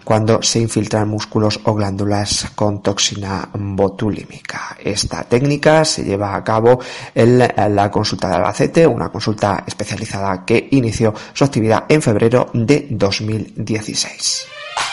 cuando 0.04 0.42
se 0.42 0.60
infiltran 0.60 1.08
músculos 1.08 1.60
o 1.64 1.74
glándulas 1.74 2.52
con 2.56 2.82
toxina 2.82 3.50
botulímica. 3.54 4.78
Esta 4.84 5.24
técnica 5.24 5.86
se 5.86 6.04
lleva 6.04 6.36
a 6.36 6.44
cabo 6.44 6.80
en 7.14 7.40
la 7.40 7.92
consulta 7.92 8.30
de 8.30 8.36
Albacete, 8.36 8.88
una 8.88 9.10
consulta 9.10 9.64
especializada 9.66 10.46
que 10.46 10.68
inició 10.72 11.14
su 11.34 11.44
actividad 11.44 11.86
en 11.90 12.02
febrero 12.02 12.50
de 12.54 12.88
2016. 12.90 14.48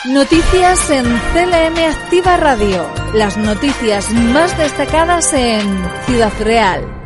Noticias 0.05 0.89
en 0.91 1.05
CLM 1.33 1.77
Activa 1.91 2.37
Radio. 2.37 2.85
Las 3.13 3.37
noticias 3.37 4.09
más 4.11 4.57
destacadas 4.57 5.33
en 5.33 5.61
Ciudad 6.05 6.31
Real. 6.39 6.98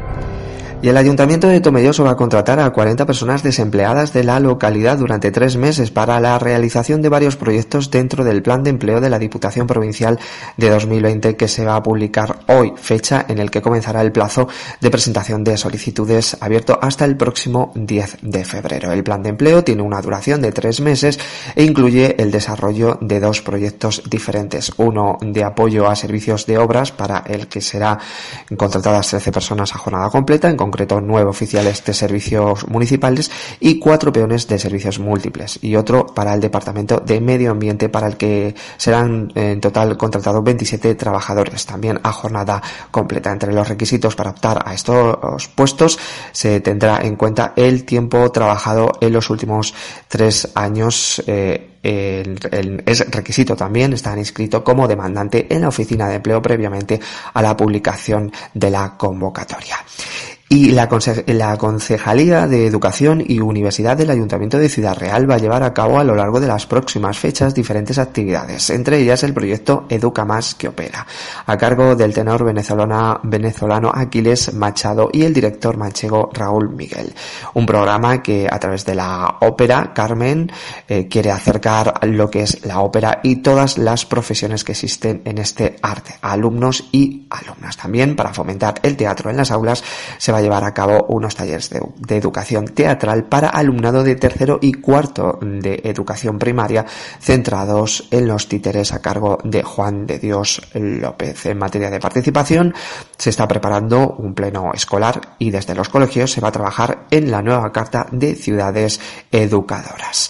Y 0.83 0.89
el 0.89 0.97
Ayuntamiento 0.97 1.47
de 1.47 1.61
Tomelloso 1.61 2.03
va 2.03 2.11
a 2.11 2.17
contratar 2.17 2.59
a 2.59 2.69
40 2.69 3.05
personas 3.05 3.41
desempleadas 3.41 4.11
de 4.11 4.25
la 4.25 4.41
localidad 4.41 4.97
durante 4.97 5.31
tres 5.31 5.55
meses 5.55 5.91
para 5.91 6.19
la 6.19 6.37
realización 6.37 7.01
de 7.01 7.07
varios 7.07 7.37
proyectos 7.37 7.89
dentro 7.89 8.25
del 8.25 8.41
Plan 8.41 8.63
de 8.63 8.71
Empleo 8.71 8.99
de 8.99 9.09
la 9.09 9.17
Diputación 9.17 9.65
Provincial 9.65 10.19
de 10.57 10.69
2020 10.69 11.37
que 11.37 11.47
se 11.47 11.63
va 11.63 11.77
a 11.77 11.83
publicar 11.83 12.39
hoy, 12.49 12.73
fecha 12.75 13.25
en 13.29 13.39
el 13.39 13.49
que 13.49 13.61
comenzará 13.61 14.01
el 14.01 14.11
plazo 14.11 14.49
de 14.81 14.91
presentación 14.91 15.45
de 15.45 15.55
solicitudes 15.55 16.35
abierto 16.41 16.77
hasta 16.81 17.05
el 17.05 17.15
próximo 17.15 17.71
10 17.75 18.17
de 18.21 18.43
febrero. 18.43 18.91
El 18.91 19.05
Plan 19.05 19.23
de 19.23 19.29
Empleo 19.29 19.63
tiene 19.63 19.83
una 19.83 20.01
duración 20.01 20.41
de 20.41 20.51
tres 20.51 20.81
meses 20.81 21.17
e 21.55 21.63
incluye 21.63 22.21
el 22.21 22.29
desarrollo 22.29 22.97
de 22.99 23.21
dos 23.21 23.41
proyectos 23.41 24.03
diferentes. 24.09 24.73
Uno 24.75 25.17
de 25.21 25.45
apoyo 25.45 25.87
a 25.87 25.95
servicios 25.95 26.45
de 26.45 26.57
obras 26.57 26.91
para 26.91 27.19
el 27.19 27.47
que 27.47 27.61
será 27.61 27.97
contratadas 28.57 29.07
13 29.07 29.31
personas 29.31 29.73
a 29.73 29.77
jornada 29.77 30.09
completa, 30.09 30.49
en 30.49 30.57
nueve 31.01 31.29
oficiales 31.29 31.83
de 31.83 31.93
servicios 31.93 32.67
municipales 32.67 33.31
y 33.59 33.79
cuatro 33.79 34.11
peones 34.11 34.47
de 34.47 34.59
servicios 34.59 34.99
múltiples 34.99 35.59
y 35.61 35.75
otro 35.75 36.05
para 36.05 36.33
el 36.33 36.41
Departamento 36.41 36.99
de 36.99 37.21
Medio 37.21 37.51
Ambiente 37.51 37.89
para 37.89 38.07
el 38.07 38.17
que 38.17 38.55
serán 38.77 39.31
en 39.35 39.61
total 39.61 39.97
contratados 39.97 40.43
27 40.43 40.95
trabajadores 40.95 41.65
también 41.65 41.99
a 42.03 42.11
jornada 42.11 42.61
completa. 42.91 43.31
Entre 43.31 43.53
los 43.53 43.67
requisitos 43.67 44.15
para 44.15 44.31
optar 44.31 44.63
a 44.65 44.73
estos 44.73 45.47
puestos 45.49 45.97
se 46.31 46.59
tendrá 46.59 47.01
en 47.01 47.15
cuenta 47.15 47.53
el 47.55 47.85
tiempo 47.85 48.31
trabajado 48.31 48.91
en 48.99 49.13
los 49.13 49.29
últimos 49.29 49.73
tres 50.07 50.49
años 50.55 51.21
eh, 51.27 51.69
es 51.83 53.11
requisito 53.11 53.55
también 53.55 53.91
estar 53.91 54.17
inscrito 54.17 54.63
como 54.63 54.87
demandante 54.87 55.47
en 55.53 55.61
la 55.61 55.67
oficina 55.67 56.07
de 56.07 56.15
empleo 56.15 56.41
previamente 56.41 56.99
a 57.33 57.41
la 57.41 57.57
publicación 57.57 58.31
de 58.53 58.69
la 58.69 58.95
convocatoria. 58.97 59.77
Y 60.49 60.71
la, 60.71 60.87
Concejalía 60.87 62.47
de 62.47 62.67
Educación 62.67 63.23
y 63.25 63.39
Universidad 63.39 63.97
del 63.97 64.11
Ayuntamiento 64.11 64.59
de 64.59 64.69
Ciudad 64.69 64.95
Real 64.95 65.29
va 65.29 65.35
a 65.35 65.39
llevar 65.39 65.63
a 65.63 65.73
cabo 65.73 65.97
a 65.97 66.03
lo 66.03 66.15
largo 66.15 66.39
de 66.39 66.47
las 66.47 66.67
próximas 66.67 67.17
fechas 67.17 67.55
diferentes 67.55 67.97
actividades, 67.97 68.69
entre 68.69 68.99
ellas 68.99 69.23
el 69.23 69.33
proyecto 69.33 69.85
Educa 69.89 70.25
Más 70.25 70.53
que 70.53 70.67
opera, 70.67 71.07
a 71.45 71.57
cargo 71.57 71.95
del 71.95 72.13
tenor 72.13 72.43
venezolano, 72.43 73.19
venezolano 73.23 73.91
Aquiles 73.93 74.53
Machado 74.53 75.09
y 75.11 75.23
el 75.23 75.33
director 75.33 75.75
manchego 75.77 76.29
Raúl 76.31 76.69
Miguel. 76.69 77.15
Un 77.55 77.65
programa 77.65 78.21
que 78.21 78.47
a 78.49 78.59
través 78.59 78.85
de 78.85 78.93
la 78.93 79.37
ópera 79.41 79.91
Carmen 79.95 80.51
eh, 80.87 81.07
quiere 81.07 81.31
acercar 81.31 82.05
lo 82.05 82.29
que 82.29 82.43
es 82.43 82.63
la 82.65 82.81
ópera 82.81 83.21
y 83.23 83.37
todas 83.37 83.79
las 83.79 84.05
profesiones 84.05 84.63
que 84.63 84.73
existen 84.73 85.23
en 85.25 85.39
este 85.39 85.77
arte, 85.81 86.15
alumnos 86.21 86.89
y 86.91 87.25
alumnas. 87.31 87.77
También 87.77 88.15
para 88.15 88.33
fomentar 88.33 88.75
el 88.83 88.95
teatro 88.95 89.31
en 89.31 89.37
las 89.37 89.49
aulas 89.49 89.83
va 90.33 90.39
a 90.39 90.41
llevar 90.41 90.63
a 90.63 90.73
cabo 90.73 91.05
unos 91.09 91.35
talleres 91.35 91.69
de, 91.69 92.17
educación 92.17 92.65
teatral 92.65 93.25
para 93.25 93.49
alumnado 93.49 94.03
de 94.03 94.15
tercero 94.15 94.59
y 94.61 94.73
cuarto 94.73 95.39
de 95.41 95.81
educación 95.83 96.39
primaria 96.39 96.85
centrados 97.19 98.07
en 98.11 98.27
los 98.27 98.47
títeres 98.47 98.93
a 98.93 99.01
cargo 99.01 99.37
de 99.43 99.63
Juan 99.63 100.05
de 100.05 100.19
Dios 100.19 100.61
López. 100.73 101.45
En 101.45 101.57
materia 101.57 101.89
de 101.89 101.99
participación 101.99 102.73
se 103.17 103.29
está 103.29 103.47
preparando 103.47 104.15
un 104.17 104.33
pleno 104.33 104.71
escolar 104.73 105.35
y 105.37 105.51
desde 105.51 105.75
los 105.75 105.89
colegios 105.89 106.31
se 106.31 106.41
va 106.41 106.49
a 106.49 106.53
trabajar 106.53 107.05
en 107.11 107.29
la 107.31 107.41
nueva 107.41 107.71
carta 107.71 108.07
de 108.11 108.35
ciudades 108.35 108.99
educadoras. 109.31 110.29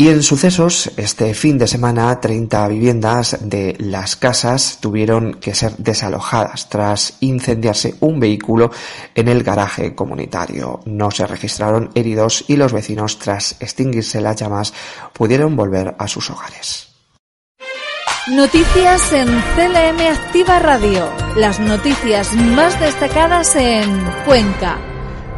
Y 0.00 0.08
en 0.08 0.22
sucesos, 0.22 0.90
este 0.96 1.34
fin 1.34 1.58
de 1.58 1.66
semana, 1.66 2.18
30 2.22 2.68
viviendas 2.68 3.36
de 3.42 3.76
las 3.78 4.16
casas 4.16 4.78
tuvieron 4.80 5.34
que 5.34 5.54
ser 5.54 5.76
desalojadas 5.76 6.70
tras 6.70 7.18
incendiarse 7.20 7.96
un 8.00 8.18
vehículo 8.18 8.70
en 9.14 9.28
el 9.28 9.42
garaje 9.42 9.94
comunitario. 9.94 10.80
No 10.86 11.10
se 11.10 11.26
registraron 11.26 11.90
heridos 11.94 12.46
y 12.48 12.56
los 12.56 12.72
vecinos, 12.72 13.18
tras 13.18 13.60
extinguirse 13.60 14.22
las 14.22 14.36
llamas, 14.36 14.72
pudieron 15.12 15.54
volver 15.54 15.94
a 15.98 16.08
sus 16.08 16.30
hogares. 16.30 16.88
Noticias 18.26 19.12
en 19.12 19.28
CLM 19.28 20.00
Activa 20.12 20.60
Radio. 20.60 21.10
Las 21.36 21.60
noticias 21.60 22.34
más 22.36 22.80
destacadas 22.80 23.54
en 23.54 24.02
Cuenca. 24.24 24.89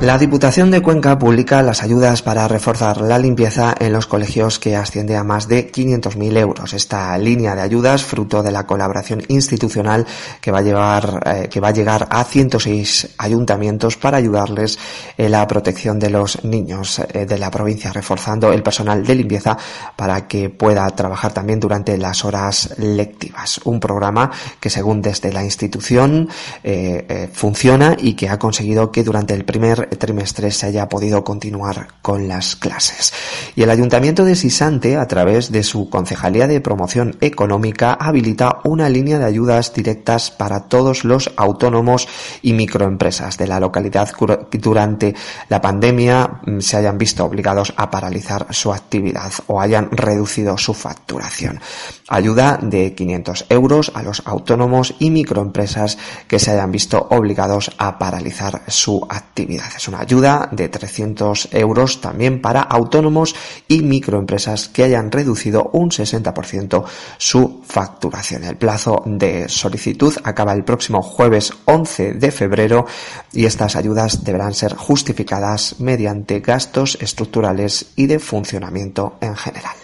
La 0.03 0.19
Diputación 0.19 0.73
de 0.73 0.83
Cuenca 0.83 1.17
publica 1.17 1.63
las 1.63 1.85
ayudas 1.85 2.23
para 2.23 2.49
reforzar 2.49 3.01
la 3.03 3.21
limpieza 3.21 3.73
en 3.79 3.93
los 3.93 4.09
colegios 4.09 4.59
que 4.59 4.75
asciende 4.75 5.17
a 5.17 5.23
más 5.23 5.47
de 5.47 5.71
500.000 5.71 6.39
euros. 6.39 6.73
Esta 6.73 7.17
línea 7.19 7.55
de 7.55 7.63
ayudas, 7.63 8.03
fruto 8.03 8.43
de 8.43 8.51
la 8.51 8.67
colaboración 8.67 9.23
institucional 9.29 10.05
que 10.41 10.51
va 10.51 10.59
a 10.59 10.63
llevar, 10.63 11.23
eh, 11.25 11.49
que 11.49 11.61
va 11.61 11.69
a 11.69 11.73
llegar 11.73 12.09
a 12.11 12.25
106 12.25 13.11
ayuntamientos 13.17 13.97
para 13.97 14.17
ayudarles 14.17 14.77
en 15.17 15.31
la 15.31 15.47
protección 15.47 16.01
de 16.01 16.11
los 16.11 16.43
niños 16.43 16.99
eh, 16.99 17.25
de 17.25 17.39
la 17.39 17.53
provincia, 17.53 17.93
reforzando 17.93 18.53
el 18.53 18.65
personal 18.65 19.07
de 19.07 19.15
limpieza 19.15 19.57
para 19.95 20.27
que 20.27 20.51
pueda 20.51 20.91
trabajar 20.91 21.33
también 21.33 21.61
durante 21.61 21.97
las 21.97 22.25
horas 22.25 22.75
lectivas. 22.77 23.61
Un 23.67 23.79
programa 23.79 24.33
que 24.59 24.69
según 24.69 25.01
desde 25.01 25.33
la 25.33 25.45
institución 25.45 26.29
eh, 26.65 27.31
funciona 27.33 27.97
y 27.97 28.15
que 28.15 28.29
ha 28.29 28.41
conseguido 28.41 28.91
que 28.91 29.05
durante 29.05 29.35
el 29.35 29.45
primer 29.45 29.92
trimestre 29.97 30.51
se 30.51 30.67
haya 30.67 30.89
podido 30.89 31.25
continuar 31.25 31.89
con 32.03 32.29
las 32.29 32.57
clases. 32.57 33.13
Y 33.55 33.63
el 33.63 33.71
Ayuntamiento 33.71 34.25
de 34.25 34.37
Sisante, 34.37 34.97
a 34.97 35.07
través 35.07 35.53
de 35.53 35.63
su 35.63 35.89
Concejalía 35.89 36.47
de 36.47 36.61
Promoción 36.61 37.17
Económica, 37.21 37.93
habilita 37.95 38.59
una 38.65 38.89
línea 38.89 39.19
de 39.19 39.25
ayudas 39.25 39.75
directas 39.75 40.31
para 40.31 40.69
todos 40.69 41.05
los 41.05 41.31
autónomos 41.37 42.09
y 42.43 42.53
microempresas 42.53 43.39
de 43.39 43.47
la 43.47 43.61
localidad 43.61 44.11
que 44.51 44.59
durante 44.59 45.15
la 45.49 45.61
pandemia 45.61 46.41
mm, 46.45 46.61
se 46.61 46.77
hayan 46.77 46.99
visto 46.99 47.25
obligados 47.25 47.73
a 47.77 47.91
paralizar 47.91 48.47
su 48.51 48.73
actividad 48.73 49.33
o 49.47 49.61
hayan 49.61 49.91
reducido 49.91 50.57
su 50.59 50.75
facturación. 50.75 51.61
Ayuda 52.09 52.59
de 52.61 52.95
500 52.95 53.47
euros 53.49 53.93
a 53.95 54.03
los 54.03 54.23
autónomos 54.27 54.95
y 54.99 55.11
microempresas 55.11 55.99
que 56.27 56.39
se 56.39 56.53
hayan 56.53 56.73
visto 56.73 57.07
obligados 57.11 57.71
a 57.79 57.99
paralizar 57.99 58.63
su 58.69 59.07
actividad 59.09 59.72
es 59.77 59.89
una 59.89 60.01
ayuda 60.01 60.49
de 60.53 60.69
300 60.69 61.49
euros 61.53 62.01
también 62.01 62.41
para 62.41 62.63
autónomos 62.63 63.35
y 63.69 63.83
microempresas 63.83 64.69
que 64.69 64.85
hayan 64.85 65.11
reducido 65.11 65.71
un 65.73 65.91
60% 65.91 66.85
su 67.19 67.63
facturación. 67.65 68.45
El 68.45 68.57
plazo 68.57 69.03
de 69.07 69.49
solicitud 69.49 70.15
acaba 70.25 70.53
el 70.53 70.65
próximo 70.65 71.03
jueves 71.03 71.53
11 71.65 72.15
de 72.15 72.31
febrero 72.31 72.87
y 73.33 73.47
estas 73.47 73.77
ayudas 73.77 74.25
deberán 74.25 74.55
ser 74.55 74.75
justificadas 74.75 75.81
mediante 75.81 76.41
gastos 76.41 76.99
estructurales 77.01 77.93
y 77.97 78.07
de 78.07 78.19
funcionamiento 78.19 79.17
en 79.21 79.37
general. 79.37 79.75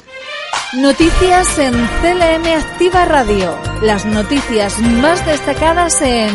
Noticias 0.74 1.58
en 1.58 1.72
CLM 1.72 2.46
Activa 2.58 3.06
Radio. 3.06 3.56
Las 3.80 4.04
noticias 4.04 4.78
más 4.78 5.24
destacadas 5.24 6.02
en 6.02 6.30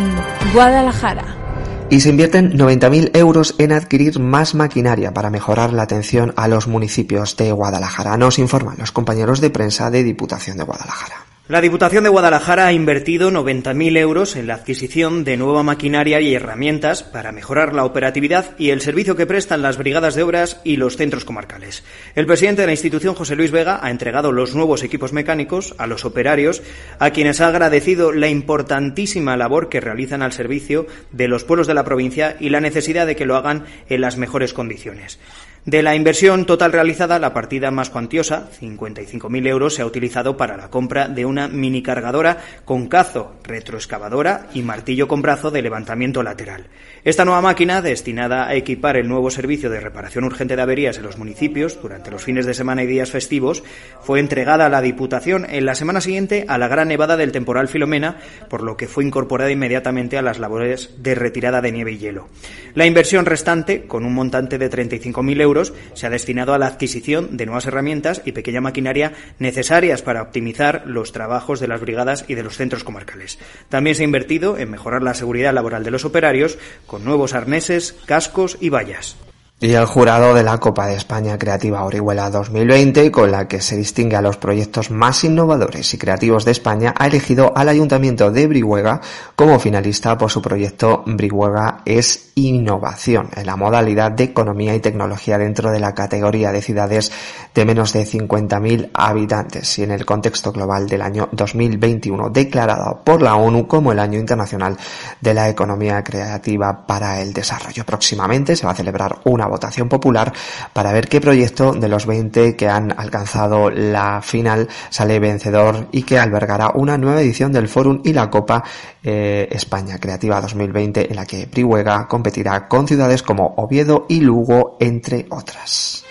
Guadalajara. 0.53 1.42
Y 1.89 1.99
se 1.99 2.09
invierten 2.09 2.57
90.000 2.57 3.15
euros 3.15 3.55
en 3.59 3.71
adquirir 3.71 4.19
más 4.19 4.55
maquinaria 4.55 5.13
para 5.13 5.29
mejorar 5.29 5.73
la 5.73 5.83
atención 5.83 6.33
a 6.37 6.47
los 6.47 6.67
municipios 6.67 7.37
de 7.37 7.51
Guadalajara. 7.51 8.17
Nos 8.17 8.39
informan 8.39 8.77
los 8.79 8.91
compañeros 8.91 9.41
de 9.41 9.51
prensa 9.51 9.91
de 9.91 10.03
Diputación 10.03 10.57
de 10.57 10.63
Guadalajara. 10.63 11.32
La 11.50 11.59
Diputación 11.59 12.05
de 12.05 12.09
Guadalajara 12.09 12.67
ha 12.67 12.71
invertido 12.71 13.29
90.000 13.29 13.97
euros 13.97 14.38
en 14.38 14.47
la 14.47 14.53
adquisición 14.53 15.25
de 15.25 15.35
nueva 15.35 15.62
maquinaria 15.62 16.21
y 16.21 16.33
herramientas 16.33 17.03
para 17.03 17.33
mejorar 17.33 17.75
la 17.75 17.83
operatividad 17.83 18.57
y 18.57 18.69
el 18.69 18.79
servicio 18.79 19.17
que 19.17 19.25
prestan 19.25 19.62
las 19.62 19.77
brigadas 19.77 20.15
de 20.15 20.23
obras 20.23 20.62
y 20.63 20.77
los 20.77 20.95
centros 20.95 21.25
comarcales. 21.25 21.83
El 22.15 22.27
presidente 22.27 22.62
de 22.62 22.67
la 22.67 22.71
institución, 22.71 23.13
José 23.13 23.35
Luis 23.35 23.51
Vega, 23.51 23.81
ha 23.83 23.91
entregado 23.91 24.31
los 24.31 24.55
nuevos 24.55 24.83
equipos 24.83 25.12
mecánicos 25.12 25.75
a 25.79 25.85
los 25.85 26.05
operarios, 26.05 26.63
a 26.97 27.09
quienes 27.09 27.41
ha 27.41 27.50
agradecido 27.50 28.13
la 28.13 28.29
importantísima 28.29 29.35
labor 29.35 29.67
que 29.67 29.81
realizan 29.81 30.21
al 30.21 30.31
servicio 30.31 30.88
de 31.12 31.27
los 31.27 31.43
pueblos 31.43 31.67
de 31.67 31.73
la 31.73 31.83
provincia 31.83 32.38
y 32.39 32.51
la 32.51 32.62
necesidad 32.62 33.05
de 33.05 33.17
que 33.17 33.25
lo 33.25 33.35
hagan 33.35 33.65
en 33.89 34.00
las 34.00 34.15
mejores 34.15 34.53
condiciones. 34.53 35.19
De 35.65 35.82
la 35.82 35.96
inversión 35.96 36.46
total 36.46 36.74
realizada, 36.74 37.20
la 37.20 37.34
partida 37.34 37.72
más 37.72 37.89
cuantiosa, 37.89 38.50
55.000 38.60 39.48
euros, 39.48 39.75
se 39.75 39.82
ha 39.82 39.86
utilizado 39.86 40.36
para 40.36 40.58
la 40.58 40.70
compra 40.70 41.08
de 41.08 41.25
una 41.25 41.48
mini 41.48 41.82
cargadora 41.82 42.39
con 42.65 42.88
cazo, 42.89 43.36
retroexcavadora 43.46 44.48
y 44.53 44.62
martillo 44.62 45.08
con 45.08 45.22
brazo 45.22 45.51
de 45.51 45.62
levantamiento 45.62 46.22
lateral. 46.22 46.67
Esta 47.05 47.24
nueva 47.24 47.41
máquina, 47.41 47.82
destinada 47.82 48.46
a 48.46 48.55
equipar 48.55 48.98
el 48.98 49.08
nuevo 49.08 49.32
servicio 49.32 49.70
de 49.70 49.79
reparación 49.79 50.25
urgente 50.25 50.58
de 50.58 50.62
averías 50.62 50.98
en 50.98 51.03
los 51.03 51.17
municipios 51.17 51.82
durante 51.82 52.12
los 52.12 52.25
fines 52.25 52.46
de 52.46 52.53
semana 52.53 52.84
y 52.84 52.88
días 52.88 53.12
festivos, 53.12 53.63
fue 54.01 54.20
entregada 54.20 54.65
a 54.65 54.70
la 54.70 54.82
Diputación 54.82 55.46
en 55.50 55.65
la 55.65 55.75
semana 55.75 56.01
siguiente 56.01 56.43
a 56.50 56.58
la 56.58 56.67
gran 56.67 56.89
nevada 56.89 57.15
del 57.15 57.32
temporal 57.32 57.70
Filomena, 57.70 58.17
por 58.50 58.63
lo 58.63 58.75
que 58.75 58.89
fue 58.89 59.05
incorporada 59.05 59.50
inmediatamente 59.50 60.17
a 60.17 60.22
las 60.22 60.39
labores 60.39 61.01
de 61.01 61.15
retirada 61.15 61.62
de 61.62 61.72
nieve 61.72 61.93
y 61.93 62.00
hielo. 62.00 62.27
La 62.74 62.86
inversión 62.86 63.25
restante, 63.25 63.88
con 63.88 64.03
un 64.03 64.13
montante 64.13 64.58
de 64.58 64.70
35.000 64.70 65.41
euros, 65.41 65.52
se 65.93 66.07
ha 66.07 66.10
destinado 66.10 66.53
a 66.53 66.57
la 66.57 66.67
adquisición 66.67 67.38
de 67.38 67.45
nuevas 67.45 67.65
herramientas 67.65 68.22
y 68.25 68.31
pequeña 68.31 68.62
maquinaria 68.62 69.13
necesarias 69.39 70.01
para 70.01 70.22
optimizar 70.22 70.83
los 70.86 71.12
trabajos 71.12 71.60
de 71.60 71.67
las 71.67 71.81
brigadas 71.81 72.25
y 72.27 72.36
de 72.36 72.43
los 72.43 72.57
centros 72.57 72.83
comarcales. 72.83 73.39
También 73.69 73.95
se 73.95 74.03
ha 74.03 74.05
invertido 74.05 74.57
en 74.57 74.72
mejorar 74.72 75.03
la 75.03 75.13
seguridad 75.13 75.53
laboral 75.53 75.83
de 75.83 75.91
los 75.91 76.05
operarios 76.05 76.57
con 76.88 77.05
nuevos 77.05 77.33
arneses, 77.33 77.95
cascos 78.05 78.57
y 78.60 78.69
vallas. 78.69 79.17
Y 79.63 79.75
el 79.75 79.86
jurado 79.86 80.34
de 80.34 80.43
la 80.43 80.58
Copa 80.58 80.88
de 80.88 80.96
España 80.96 81.38
Creativa 81.38 81.86
Orihuela 81.86 82.29
2020, 82.29 83.10
con 83.10 83.32
la 83.32 83.48
que 83.48 83.62
se 83.62 83.77
distingue 83.77 84.17
a 84.17 84.22
los 84.22 84.36
proyectos 84.36 84.91
más 84.91 85.24
innovadores 85.24 85.93
y 85.93 85.98
creativos 85.98 86.43
de 86.43 86.51
España, 86.51 86.93
ha 86.98 87.08
elegido 87.08 87.53
al 87.55 87.70
Ayuntamiento 87.70 88.29
de 88.29 88.46
Brihuega 88.48 89.00
como 89.38 89.60
finalista 89.60 90.17
por 90.17 90.29
su 90.29 90.41
proyecto 90.41 91.03
Brihuega 91.05 91.82
es 91.86 92.34
Innovación, 92.36 93.29
en 93.36 93.46
la 93.46 93.55
modalidad 93.55 94.12
de 94.12 94.25
Economía 94.25 94.75
y 94.75 94.79
Tecnología 94.79 95.38
dentro 95.38 95.72
de 95.72 95.79
la 95.79 95.93
categoría 95.93 96.51
de 96.51 96.63
ciudades 96.63 97.12
de 97.53 97.63
menos 97.63 97.93
de 97.93 98.05
50.000 98.05 98.89
habitantes 98.93 99.77
y 99.77 99.84
en 99.84 99.91
el 99.91 100.03
contexto 100.03 100.51
global 100.51 100.88
del 100.88 101.03
año 101.03 101.29
2021, 101.32 102.32
declarado 102.32 103.01
por 103.03 103.22
la 103.22 103.36
ONU 103.36 103.67
como 103.67 103.91
el 103.91 104.00
Año 104.00 104.20
Internacional 104.20 104.75
de 105.22 105.34
la 105.34 105.48
Economía 105.48 106.03
Creativa 106.03 106.86
para 106.88 107.22
el 107.22 107.34
Desarrollo. 107.34 107.86
Próximamente 107.86 108.55
se 108.55 108.65
va 108.65 108.72
a 108.72 108.75
celebrar 108.75 109.20
una 109.25 109.46
votación 109.53 109.88
popular 109.88 110.33
para 110.74 110.91
ver 110.91 111.07
qué 111.07 111.22
proyecto 111.22 111.74
de 111.74 111.88
los 111.88 112.05
20 112.05 112.55
que 112.55 112.67
han 112.67 112.91
alcanzado 112.98 113.69
la 113.69 114.22
final 114.22 114.67
sale 114.89 115.19
vencedor 115.19 115.88
y 115.91 116.03
que 116.03 116.19
albergará 116.19 116.72
una 116.74 116.98
nueva 116.98 117.22
edición 117.22 117.51
del 117.51 117.67
Fórum 117.67 118.01
y 118.03 118.13
la 118.13 118.29
Copa 118.29 118.63
eh, 119.03 119.48
España 119.51 120.00
Creativa 120.00 120.41
2020 120.41 121.10
en 121.10 121.15
la 121.15 121.25
que 121.25 121.48
Prihuega 121.48 122.07
competirá 122.07 122.67
con 122.67 122.88
ciudades 122.88 123.22
como 123.22 123.53
Oviedo 123.57 124.05
y 124.10 124.22
Lugo, 124.22 124.77
entre 124.79 125.25
otras. 125.29 126.03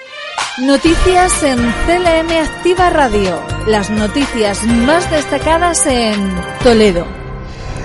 Noticias 0.58 1.42
en 1.42 1.58
CLM 1.58 2.30
Activa 2.42 2.90
Radio. 2.90 3.40
Las 3.66 3.88
noticias 3.90 4.62
más 4.64 5.10
destacadas 5.10 5.86
en 5.86 6.34
Toledo. 6.62 7.06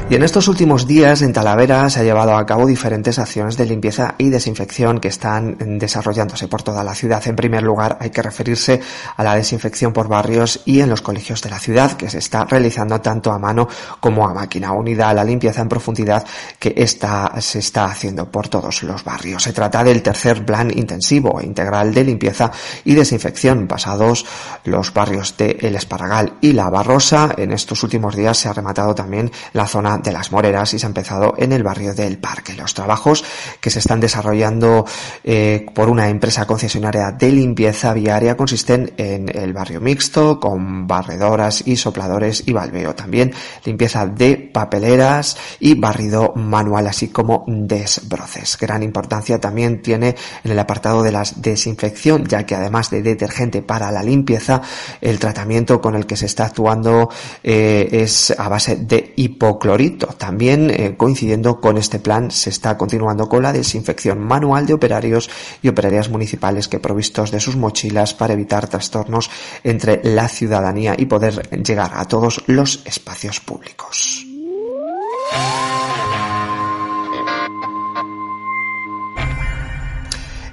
Y 0.09 0.15
en 0.15 0.23
estos 0.23 0.47
últimos 0.47 0.87
días 0.87 1.21
en 1.21 1.33
Talavera 1.33 1.89
se 1.89 1.99
ha 1.99 2.03
llevado 2.03 2.33
a 2.37 2.45
cabo 2.45 2.65
diferentes 2.65 3.19
acciones 3.19 3.57
de 3.57 3.65
limpieza 3.65 4.15
y 4.17 4.29
desinfección 4.29 5.01
que 5.01 5.09
están 5.09 5.57
desarrollándose 5.79 6.47
por 6.47 6.63
toda 6.63 6.81
la 6.81 6.95
ciudad. 6.95 7.21
En 7.27 7.35
primer 7.35 7.61
lugar, 7.61 7.97
hay 7.99 8.09
que 8.09 8.21
referirse 8.21 8.79
a 9.17 9.23
la 9.25 9.35
desinfección 9.35 9.91
por 9.91 10.07
barrios 10.07 10.61
y 10.63 10.79
en 10.79 10.89
los 10.89 11.01
colegios 11.01 11.41
de 11.41 11.49
la 11.49 11.59
ciudad, 11.59 11.97
que 11.97 12.09
se 12.09 12.19
está 12.19 12.45
realizando 12.45 13.01
tanto 13.01 13.33
a 13.33 13.37
mano 13.37 13.67
como 13.99 14.25
a 14.25 14.33
máquina, 14.33 14.71
unida 14.71 15.09
a 15.09 15.13
la 15.13 15.25
limpieza 15.25 15.61
en 15.61 15.67
profundidad 15.67 16.25
que 16.57 16.73
esta 16.77 17.29
se 17.41 17.59
está 17.59 17.83
haciendo 17.83 18.31
por 18.31 18.47
todos 18.47 18.83
los 18.83 19.03
barrios. 19.03 19.43
Se 19.43 19.51
trata 19.51 19.83
del 19.83 20.01
tercer 20.01 20.45
plan 20.45 20.71
intensivo 20.73 21.41
e 21.41 21.45
integral 21.45 21.93
de 21.93 22.05
limpieza 22.05 22.49
y 22.85 22.95
desinfección 22.95 23.67
pasados 23.67 24.25
los 24.63 24.93
barrios 24.93 25.35
de 25.35 25.57
El 25.59 25.75
Esparragal 25.75 26.35
y 26.39 26.53
La 26.53 26.69
Barrosa. 26.69 27.35
En 27.35 27.51
estos 27.51 27.83
últimos 27.83 28.15
días 28.15 28.37
se 28.37 28.47
ha 28.47 28.53
rematado 28.53 28.95
también 28.95 29.29
la 29.51 29.67
zona 29.67 29.96
de 30.03 30.11
las 30.11 30.31
Moreras 30.31 30.73
y 30.73 30.79
se 30.79 30.85
ha 30.85 30.89
empezado 30.89 31.35
en 31.37 31.51
el 31.51 31.63
barrio 31.63 31.93
del 31.93 32.17
Parque. 32.17 32.53
Los 32.53 32.73
trabajos 32.73 33.23
que 33.59 33.69
se 33.69 33.79
están 33.79 33.99
desarrollando 33.99 34.85
eh, 35.23 35.65
por 35.73 35.89
una 35.89 36.09
empresa 36.09 36.45
concesionaria 36.45 37.11
de 37.11 37.31
limpieza 37.31 37.93
viaria 37.93 38.37
consisten 38.37 38.93
en 38.97 39.29
el 39.35 39.53
barrio 39.53 39.81
mixto 39.81 40.39
con 40.39 40.87
barredoras 40.87 41.63
y 41.65 41.75
sopladores 41.75 42.43
y 42.45 42.53
balbeo. 42.53 42.95
También 42.95 43.33
limpieza 43.65 44.05
de 44.05 44.37
papeleras 44.37 45.37
y 45.59 45.75
barrido 45.75 46.33
manual 46.35 46.87
así 46.87 47.09
como 47.09 47.45
desbroces. 47.47 48.57
Gran 48.57 48.83
importancia 48.83 49.39
también 49.39 49.81
tiene 49.81 50.15
en 50.43 50.51
el 50.51 50.59
apartado 50.59 51.03
de 51.03 51.11
la 51.11 51.23
desinfección 51.35 52.25
ya 52.25 52.45
que 52.45 52.55
además 52.55 52.89
de 52.89 53.01
detergente 53.01 53.61
para 53.61 53.91
la 53.91 54.03
limpieza 54.03 54.61
el 55.01 55.19
tratamiento 55.19 55.81
con 55.81 55.95
el 55.95 56.05
que 56.05 56.17
se 56.17 56.25
está 56.25 56.45
actuando 56.45 57.09
eh, 57.43 57.89
es 57.91 58.33
a 58.37 58.47
base 58.49 58.75
de 58.77 59.13
hipoclorito 59.15 59.86
también 59.91 60.69
eh, 60.69 60.95
coincidiendo 60.97 61.59
con 61.59 61.77
este 61.77 61.99
plan 61.99 62.31
se 62.31 62.49
está 62.49 62.77
continuando 62.77 63.29
con 63.29 63.43
la 63.43 63.53
desinfección 63.53 64.19
manual 64.19 64.65
de 64.65 64.73
operarios 64.73 65.29
y 65.61 65.69
operarias 65.69 66.09
municipales 66.09 66.67
que 66.67 66.79
provistos 66.79 67.31
de 67.31 67.39
sus 67.39 67.55
mochilas 67.55 68.13
para 68.13 68.33
evitar 68.33 68.67
trastornos 68.67 69.29
entre 69.63 70.01
la 70.03 70.27
ciudadanía 70.27 70.95
y 70.97 71.05
poder 71.05 71.49
llegar 71.63 71.91
a 71.95 72.05
todos 72.05 72.43
los 72.47 72.81
espacios 72.85 73.39
públicos. 73.39 74.25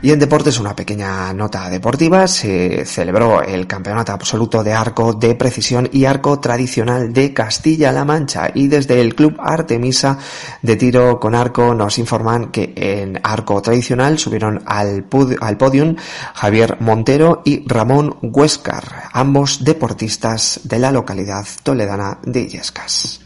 Y 0.05 0.13
en 0.13 0.19
deportes, 0.19 0.61
una 0.61 0.77
pequeña 0.77 1.33
nota 1.33 1.71
deportiva, 1.71 2.29
se 2.29 2.85
celebró 2.85 3.41
el 3.41 3.67
campeonato 3.67 4.13
absoluto 4.13 4.63
de 4.63 4.75
arco 4.75 5.15
de 5.15 5.35
precisión 5.35 5.89
y 5.91 6.05
arco 6.05 6.41
tradicional 6.41 7.11
de 7.15 7.33
Castilla-La 7.33 8.05
Mancha 8.05 8.51
y 8.53 8.69
desde 8.69 9.01
el 9.01 9.15
Club 9.15 9.37
Artemisa 9.39 10.19
de 10.61 10.77
tiro 10.77 11.19
con 11.19 11.35
arco 11.35 11.75
nos 11.75 11.97
informan 11.97 12.51
que 12.51 12.75
en 12.77 13.19
arco 13.23 13.63
tradicional 13.63 14.19
subieron 14.19 14.63
al, 14.67 15.07
al 15.41 15.57
podium 15.57 15.97
Javier 16.35 16.77
Montero 16.81 17.41
y 17.43 17.67
Ramón 17.67 18.19
Huescar, 18.21 19.05
ambos 19.11 19.65
deportistas 19.65 20.61
de 20.65 20.81
la 20.81 20.93
localidad 20.93 21.47
toledana 21.63 22.19
de 22.23 22.43
Illescas. 22.43 23.24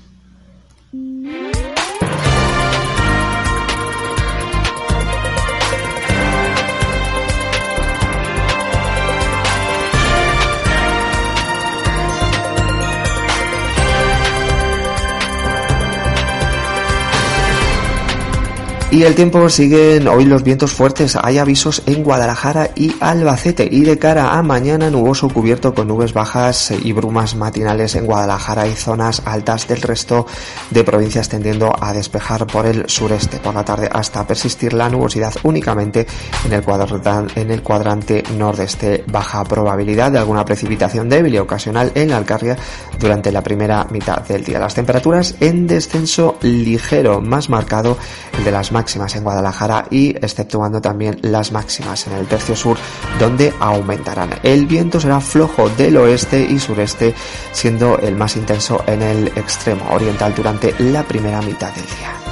Y 18.91 19.03
el 19.03 19.15
tiempo 19.15 19.51
siguen 19.51 20.09
hoy 20.09 20.25
los 20.25 20.43
vientos 20.43 20.73
fuertes. 20.73 21.15
Hay 21.21 21.37
avisos 21.37 21.83
en 21.85 22.03
Guadalajara 22.03 22.71
y 22.75 22.95
Albacete. 23.01 23.69
Y 23.71 23.83
de 23.83 23.99
cara 23.99 24.39
a 24.39 24.43
mañana, 24.43 24.89
nuboso 24.89 25.29
cubierto 25.29 25.75
con 25.75 25.89
nubes 25.89 26.15
bajas 26.15 26.71
y 26.71 26.93
brumas 26.95 27.35
matinales 27.37 27.97
en 27.97 28.07
Guadalajara 28.07 28.67
y 28.67 28.73
zonas 28.73 29.21
altas 29.27 29.69
del 29.69 29.83
resto 29.83 30.27
de 30.71 30.85
provincias 30.85 31.29
tendiendo 31.29 31.71
a 31.79 31.93
despejar 31.93 32.47
por 32.47 32.65
el 32.65 32.89
sureste. 32.89 33.37
Por 33.41 33.55
la 33.55 33.63
tarde 33.63 33.91
hasta 33.93 34.27
persistir 34.27 34.73
la 34.73 34.89
nubosidad 34.89 35.35
únicamente 35.43 36.07
en 36.47 36.55
el 36.55 36.63
cuadrante, 36.63 37.39
en 37.43 37.51
el 37.51 37.63
cuadrante 37.63 38.25
nordeste. 38.39 39.05
Baja 39.07 39.45
probabilidad 39.45 40.13
de 40.13 40.19
alguna 40.19 40.47
precipitación 40.47 41.11
débil 41.11 41.35
y 41.35 41.39
ocasional 41.39 41.93
en 41.95 42.09
la 42.09 42.17
Alcarria 42.17 42.57
durante 42.99 43.33
la 43.33 43.43
primera 43.43 43.87
mitad 43.91 44.27
del 44.27 44.45
día. 44.45 44.59
Las 44.59 44.75
temperaturas 44.75 45.35
en 45.41 45.67
descenso 45.67 46.39
ligero, 46.41 47.21
más 47.21 47.51
marcado 47.51 47.99
de 48.43 48.51
las 48.51 48.73
máximas 48.79 49.17
en 49.17 49.25
Guadalajara 49.25 49.87
y 49.91 50.11
exceptuando 50.11 50.81
también 50.81 51.19
las 51.23 51.51
máximas 51.51 52.07
en 52.07 52.13
el 52.13 52.29
tercio 52.29 52.55
sur 52.55 52.77
donde 53.19 53.53
aumentarán. 53.59 54.31
El 54.45 54.67
viento 54.67 55.01
será 55.01 55.21
flojo 55.21 55.69
del 55.71 55.97
oeste 55.97 56.47
y 56.49 56.61
sureste 56.61 57.13
siendo 57.51 57.99
el 57.99 58.15
más 58.15 58.37
intenso 58.37 58.85
en 58.87 59.03
el 59.03 59.29
extremo 59.29 59.85
oriental 59.91 60.33
durante 60.33 60.75
la 60.79 61.03
primera 61.03 61.43
mitad 61.43 61.73
del 61.75 61.87
día. 61.87 62.28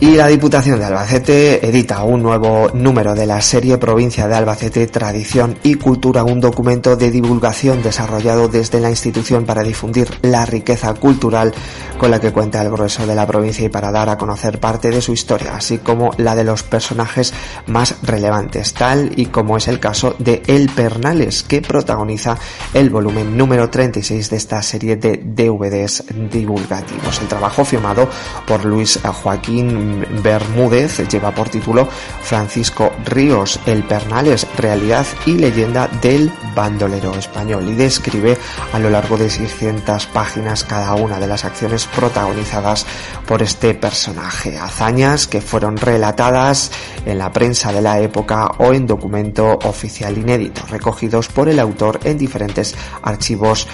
Y 0.00 0.14
la 0.14 0.28
Diputación 0.28 0.78
de 0.78 0.84
Albacete 0.84 1.66
edita 1.66 2.04
un 2.04 2.22
nuevo 2.22 2.70
número 2.72 3.16
de 3.16 3.26
la 3.26 3.40
serie 3.42 3.78
Provincia 3.78 4.28
de 4.28 4.36
Albacete, 4.36 4.86
Tradición 4.86 5.58
y 5.64 5.74
Cultura, 5.74 6.22
un 6.22 6.40
documento 6.40 6.94
de 6.94 7.10
divulgación 7.10 7.82
desarrollado 7.82 8.46
desde 8.46 8.78
la 8.78 8.90
institución 8.90 9.44
para 9.44 9.64
difundir 9.64 10.08
la 10.22 10.46
riqueza 10.46 10.94
cultural 10.94 11.52
con 11.98 12.12
la 12.12 12.20
que 12.20 12.32
cuenta 12.32 12.62
el 12.62 12.70
grueso 12.70 13.08
de 13.08 13.16
la 13.16 13.26
provincia 13.26 13.64
y 13.64 13.70
para 13.70 13.90
dar 13.90 14.08
a 14.08 14.16
conocer 14.16 14.60
parte 14.60 14.90
de 14.90 15.02
su 15.02 15.12
historia, 15.12 15.56
así 15.56 15.78
como 15.78 16.12
la 16.16 16.36
de 16.36 16.44
los 16.44 16.62
personajes 16.62 17.34
más 17.66 17.96
relevantes, 18.02 18.74
tal 18.74 19.10
y 19.16 19.26
como 19.26 19.56
es 19.56 19.66
el 19.66 19.80
caso 19.80 20.14
de 20.20 20.42
El 20.46 20.68
Pernales, 20.68 21.42
que 21.42 21.60
protagoniza 21.60 22.38
el 22.72 22.90
volumen 22.90 23.36
número 23.36 23.68
36 23.68 24.30
de 24.30 24.36
esta 24.36 24.62
serie 24.62 24.94
de 24.94 25.16
DVDs 25.16 26.04
divulgativos. 26.30 27.20
El 27.20 27.26
trabajo 27.26 27.64
firmado 27.64 28.08
por 28.46 28.64
Luis 28.64 29.00
Joaquín 29.02 29.87
Bermúdez 30.22 31.06
lleva 31.08 31.30
por 31.32 31.48
título 31.48 31.88
Francisco 32.22 32.92
Ríos, 33.04 33.60
el 33.66 33.84
Pernales, 33.84 34.46
realidad 34.56 35.06
y 35.26 35.32
leyenda 35.32 35.88
del 36.00 36.32
bandolero 36.54 37.14
español 37.14 37.68
y 37.68 37.74
describe 37.74 38.36
a 38.72 38.78
lo 38.78 38.90
largo 38.90 39.16
de 39.16 39.30
600 39.30 40.06
páginas 40.06 40.64
cada 40.64 40.94
una 40.94 41.18
de 41.18 41.26
las 41.26 41.44
acciones 41.44 41.86
protagonizadas 41.86 42.86
por 43.26 43.42
este 43.42 43.74
personaje, 43.74 44.58
hazañas 44.58 45.26
que 45.26 45.40
fueron 45.40 45.76
relatadas 45.76 46.70
en 47.06 47.18
la 47.18 47.32
prensa 47.32 47.72
de 47.72 47.82
la 47.82 48.00
época 48.00 48.46
o 48.58 48.72
en 48.72 48.86
documento 48.86 49.58
oficial 49.64 50.16
inédito, 50.16 50.62
recogidos 50.68 51.28
por 51.28 51.48
el 51.48 51.58
autor 51.58 52.00
en 52.04 52.18
diferentes 52.18 52.74
archivos 53.02 53.68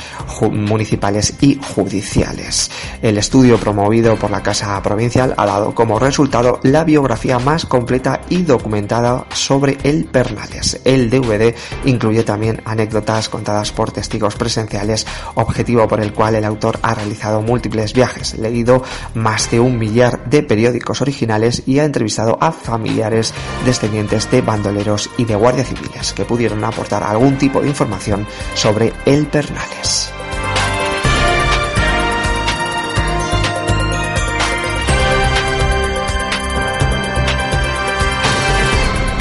municipales 0.50 1.34
y 1.40 1.58
judiciales. 1.74 2.70
El 3.02 3.18
estudio 3.18 3.58
promovido 3.58 4.16
por 4.16 4.30
la 4.30 4.42
Casa 4.42 4.80
Provincial 4.82 5.34
ha 5.36 5.46
dado 5.46 5.74
como 5.74 5.98
resultado 6.04 6.60
la 6.62 6.84
biografía 6.84 7.38
más 7.38 7.66
completa 7.66 8.20
y 8.28 8.42
documentada 8.42 9.26
sobre 9.32 9.78
el 9.82 10.04
Pernales. 10.04 10.80
El 10.84 11.08
DVD 11.10 11.54
incluye 11.84 12.22
también 12.22 12.60
anécdotas 12.64 13.28
contadas 13.28 13.72
por 13.72 13.90
testigos 13.90 14.36
presenciales, 14.36 15.06
objetivo 15.34 15.88
por 15.88 16.00
el 16.00 16.12
cual 16.12 16.34
el 16.34 16.44
autor 16.44 16.78
ha 16.82 16.94
realizado 16.94 17.40
múltiples 17.40 17.94
viajes, 17.94 18.38
leído 18.38 18.82
más 19.14 19.50
de 19.50 19.60
un 19.60 19.78
millar 19.78 20.28
de 20.28 20.42
periódicos 20.42 21.00
originales 21.00 21.62
y 21.66 21.78
ha 21.78 21.84
entrevistado 21.84 22.36
a 22.40 22.52
familiares 22.52 23.32
descendientes 23.64 24.30
de 24.30 24.42
bandoleros 24.42 25.10
y 25.16 25.24
de 25.24 25.36
guardias 25.36 25.68
civiles 25.68 26.12
que 26.12 26.24
pudieron 26.24 26.62
aportar 26.64 27.02
algún 27.02 27.38
tipo 27.38 27.60
de 27.60 27.68
información 27.68 28.26
sobre 28.54 28.92
el 29.06 29.26
Pernales. 29.26 30.12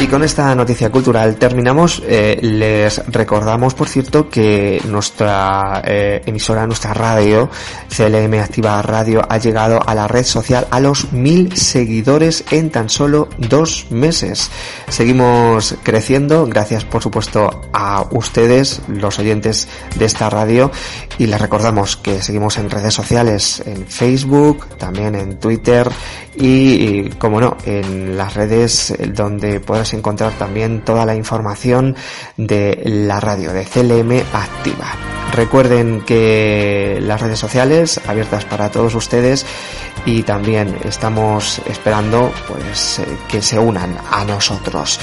Y 0.03 0.07
con 0.07 0.21
esta 0.21 0.53
noticia 0.53 0.89
cultural 0.89 1.37
terminamos. 1.37 2.03
Eh, 2.05 2.37
les 2.41 3.01
recordamos, 3.07 3.73
por 3.73 3.87
cierto, 3.87 4.27
que 4.27 4.81
nuestra 4.89 5.81
eh, 5.85 6.21
emisora, 6.25 6.67
nuestra 6.67 6.93
radio, 6.93 7.49
CLM 7.87 8.33
Activa 8.41 8.81
Radio, 8.81 9.21
ha 9.29 9.37
llegado 9.37 9.79
a 9.81 9.95
la 9.95 10.09
red 10.09 10.25
social 10.25 10.67
a 10.71 10.81
los 10.81 11.13
mil 11.13 11.55
seguidores 11.55 12.43
en 12.51 12.69
tan 12.69 12.89
solo 12.89 13.29
dos 13.37 13.85
meses. 13.91 14.51
Seguimos 14.89 15.75
creciendo, 15.83 16.47
gracias 16.47 16.83
por 16.83 17.01
supuesto 17.01 17.61
a 17.71 18.05
ustedes, 18.11 18.81
los 18.89 19.19
oyentes 19.19 19.69
de 19.95 20.03
esta 20.03 20.29
radio, 20.29 20.69
y 21.17 21.27
les 21.27 21.39
recordamos 21.39 21.95
que 21.95 22.21
seguimos 22.21 22.57
en 22.57 22.69
redes 22.69 22.93
sociales, 22.93 23.63
en 23.65 23.87
Facebook, 23.87 24.67
también 24.77 25.15
en 25.15 25.39
Twitter 25.39 25.89
y, 26.35 27.09
como 27.11 27.39
no, 27.39 27.57
en 27.65 28.17
las 28.17 28.33
redes 28.33 28.93
donde 29.13 29.59
encontrar 29.95 30.33
también 30.33 30.81
toda 30.81 31.05
la 31.05 31.15
información 31.15 31.95
de 32.37 32.81
la 32.85 33.19
radio 33.19 33.53
de 33.53 33.65
CLM 33.65 34.23
Activa. 34.33 34.93
Recuerden 35.33 36.01
que 36.01 36.99
las 37.01 37.19
redes 37.19 37.39
sociales 37.39 37.99
abiertas 38.07 38.45
para 38.45 38.69
todos 38.69 38.93
ustedes 38.93 39.47
y 40.05 40.21
también 40.21 40.77
estamos 40.83 41.59
esperando 41.65 42.31
pues 42.47 42.99
eh, 42.99 43.17
que 43.27 43.41
se 43.41 43.57
unan 43.57 43.97
a 44.11 44.23
nosotros. 44.25 44.99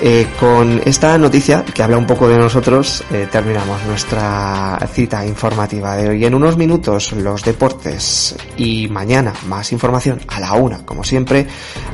Eh, 0.00 0.26
con 0.40 0.80
esta 0.86 1.18
noticia 1.18 1.64
que 1.64 1.82
habla 1.82 1.98
un 1.98 2.06
poco 2.06 2.28
de 2.28 2.38
nosotros 2.38 3.04
eh, 3.12 3.28
terminamos 3.30 3.84
nuestra 3.84 4.78
cita 4.90 5.26
informativa 5.26 5.96
de 5.96 6.08
hoy. 6.08 6.24
En 6.24 6.34
unos 6.34 6.56
minutos 6.56 7.12
los 7.12 7.44
deportes 7.44 8.36
y 8.56 8.88
mañana 8.88 9.34
más 9.48 9.70
información 9.72 10.20
a 10.28 10.40
la 10.40 10.54
una 10.54 10.86
como 10.86 11.04
siempre 11.04 11.46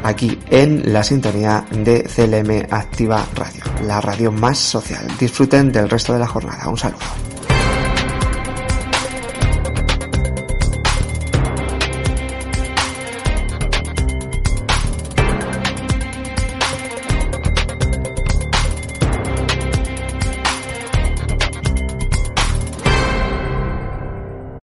aquí 0.04 0.38
en 0.48 0.92
la 0.92 1.02
sintonía 1.02 1.64
de 1.72 2.04
CLM 2.04 2.39
Activa 2.70 3.26
Radio, 3.34 3.62
la 3.86 4.00
radio 4.00 4.32
más 4.32 4.58
social. 4.58 5.06
Disfruten 5.18 5.70
del 5.70 5.90
resto 5.90 6.14
de 6.14 6.20
la 6.20 6.26
jornada. 6.26 6.68
Un 6.68 6.78
saludo. 6.78 7.29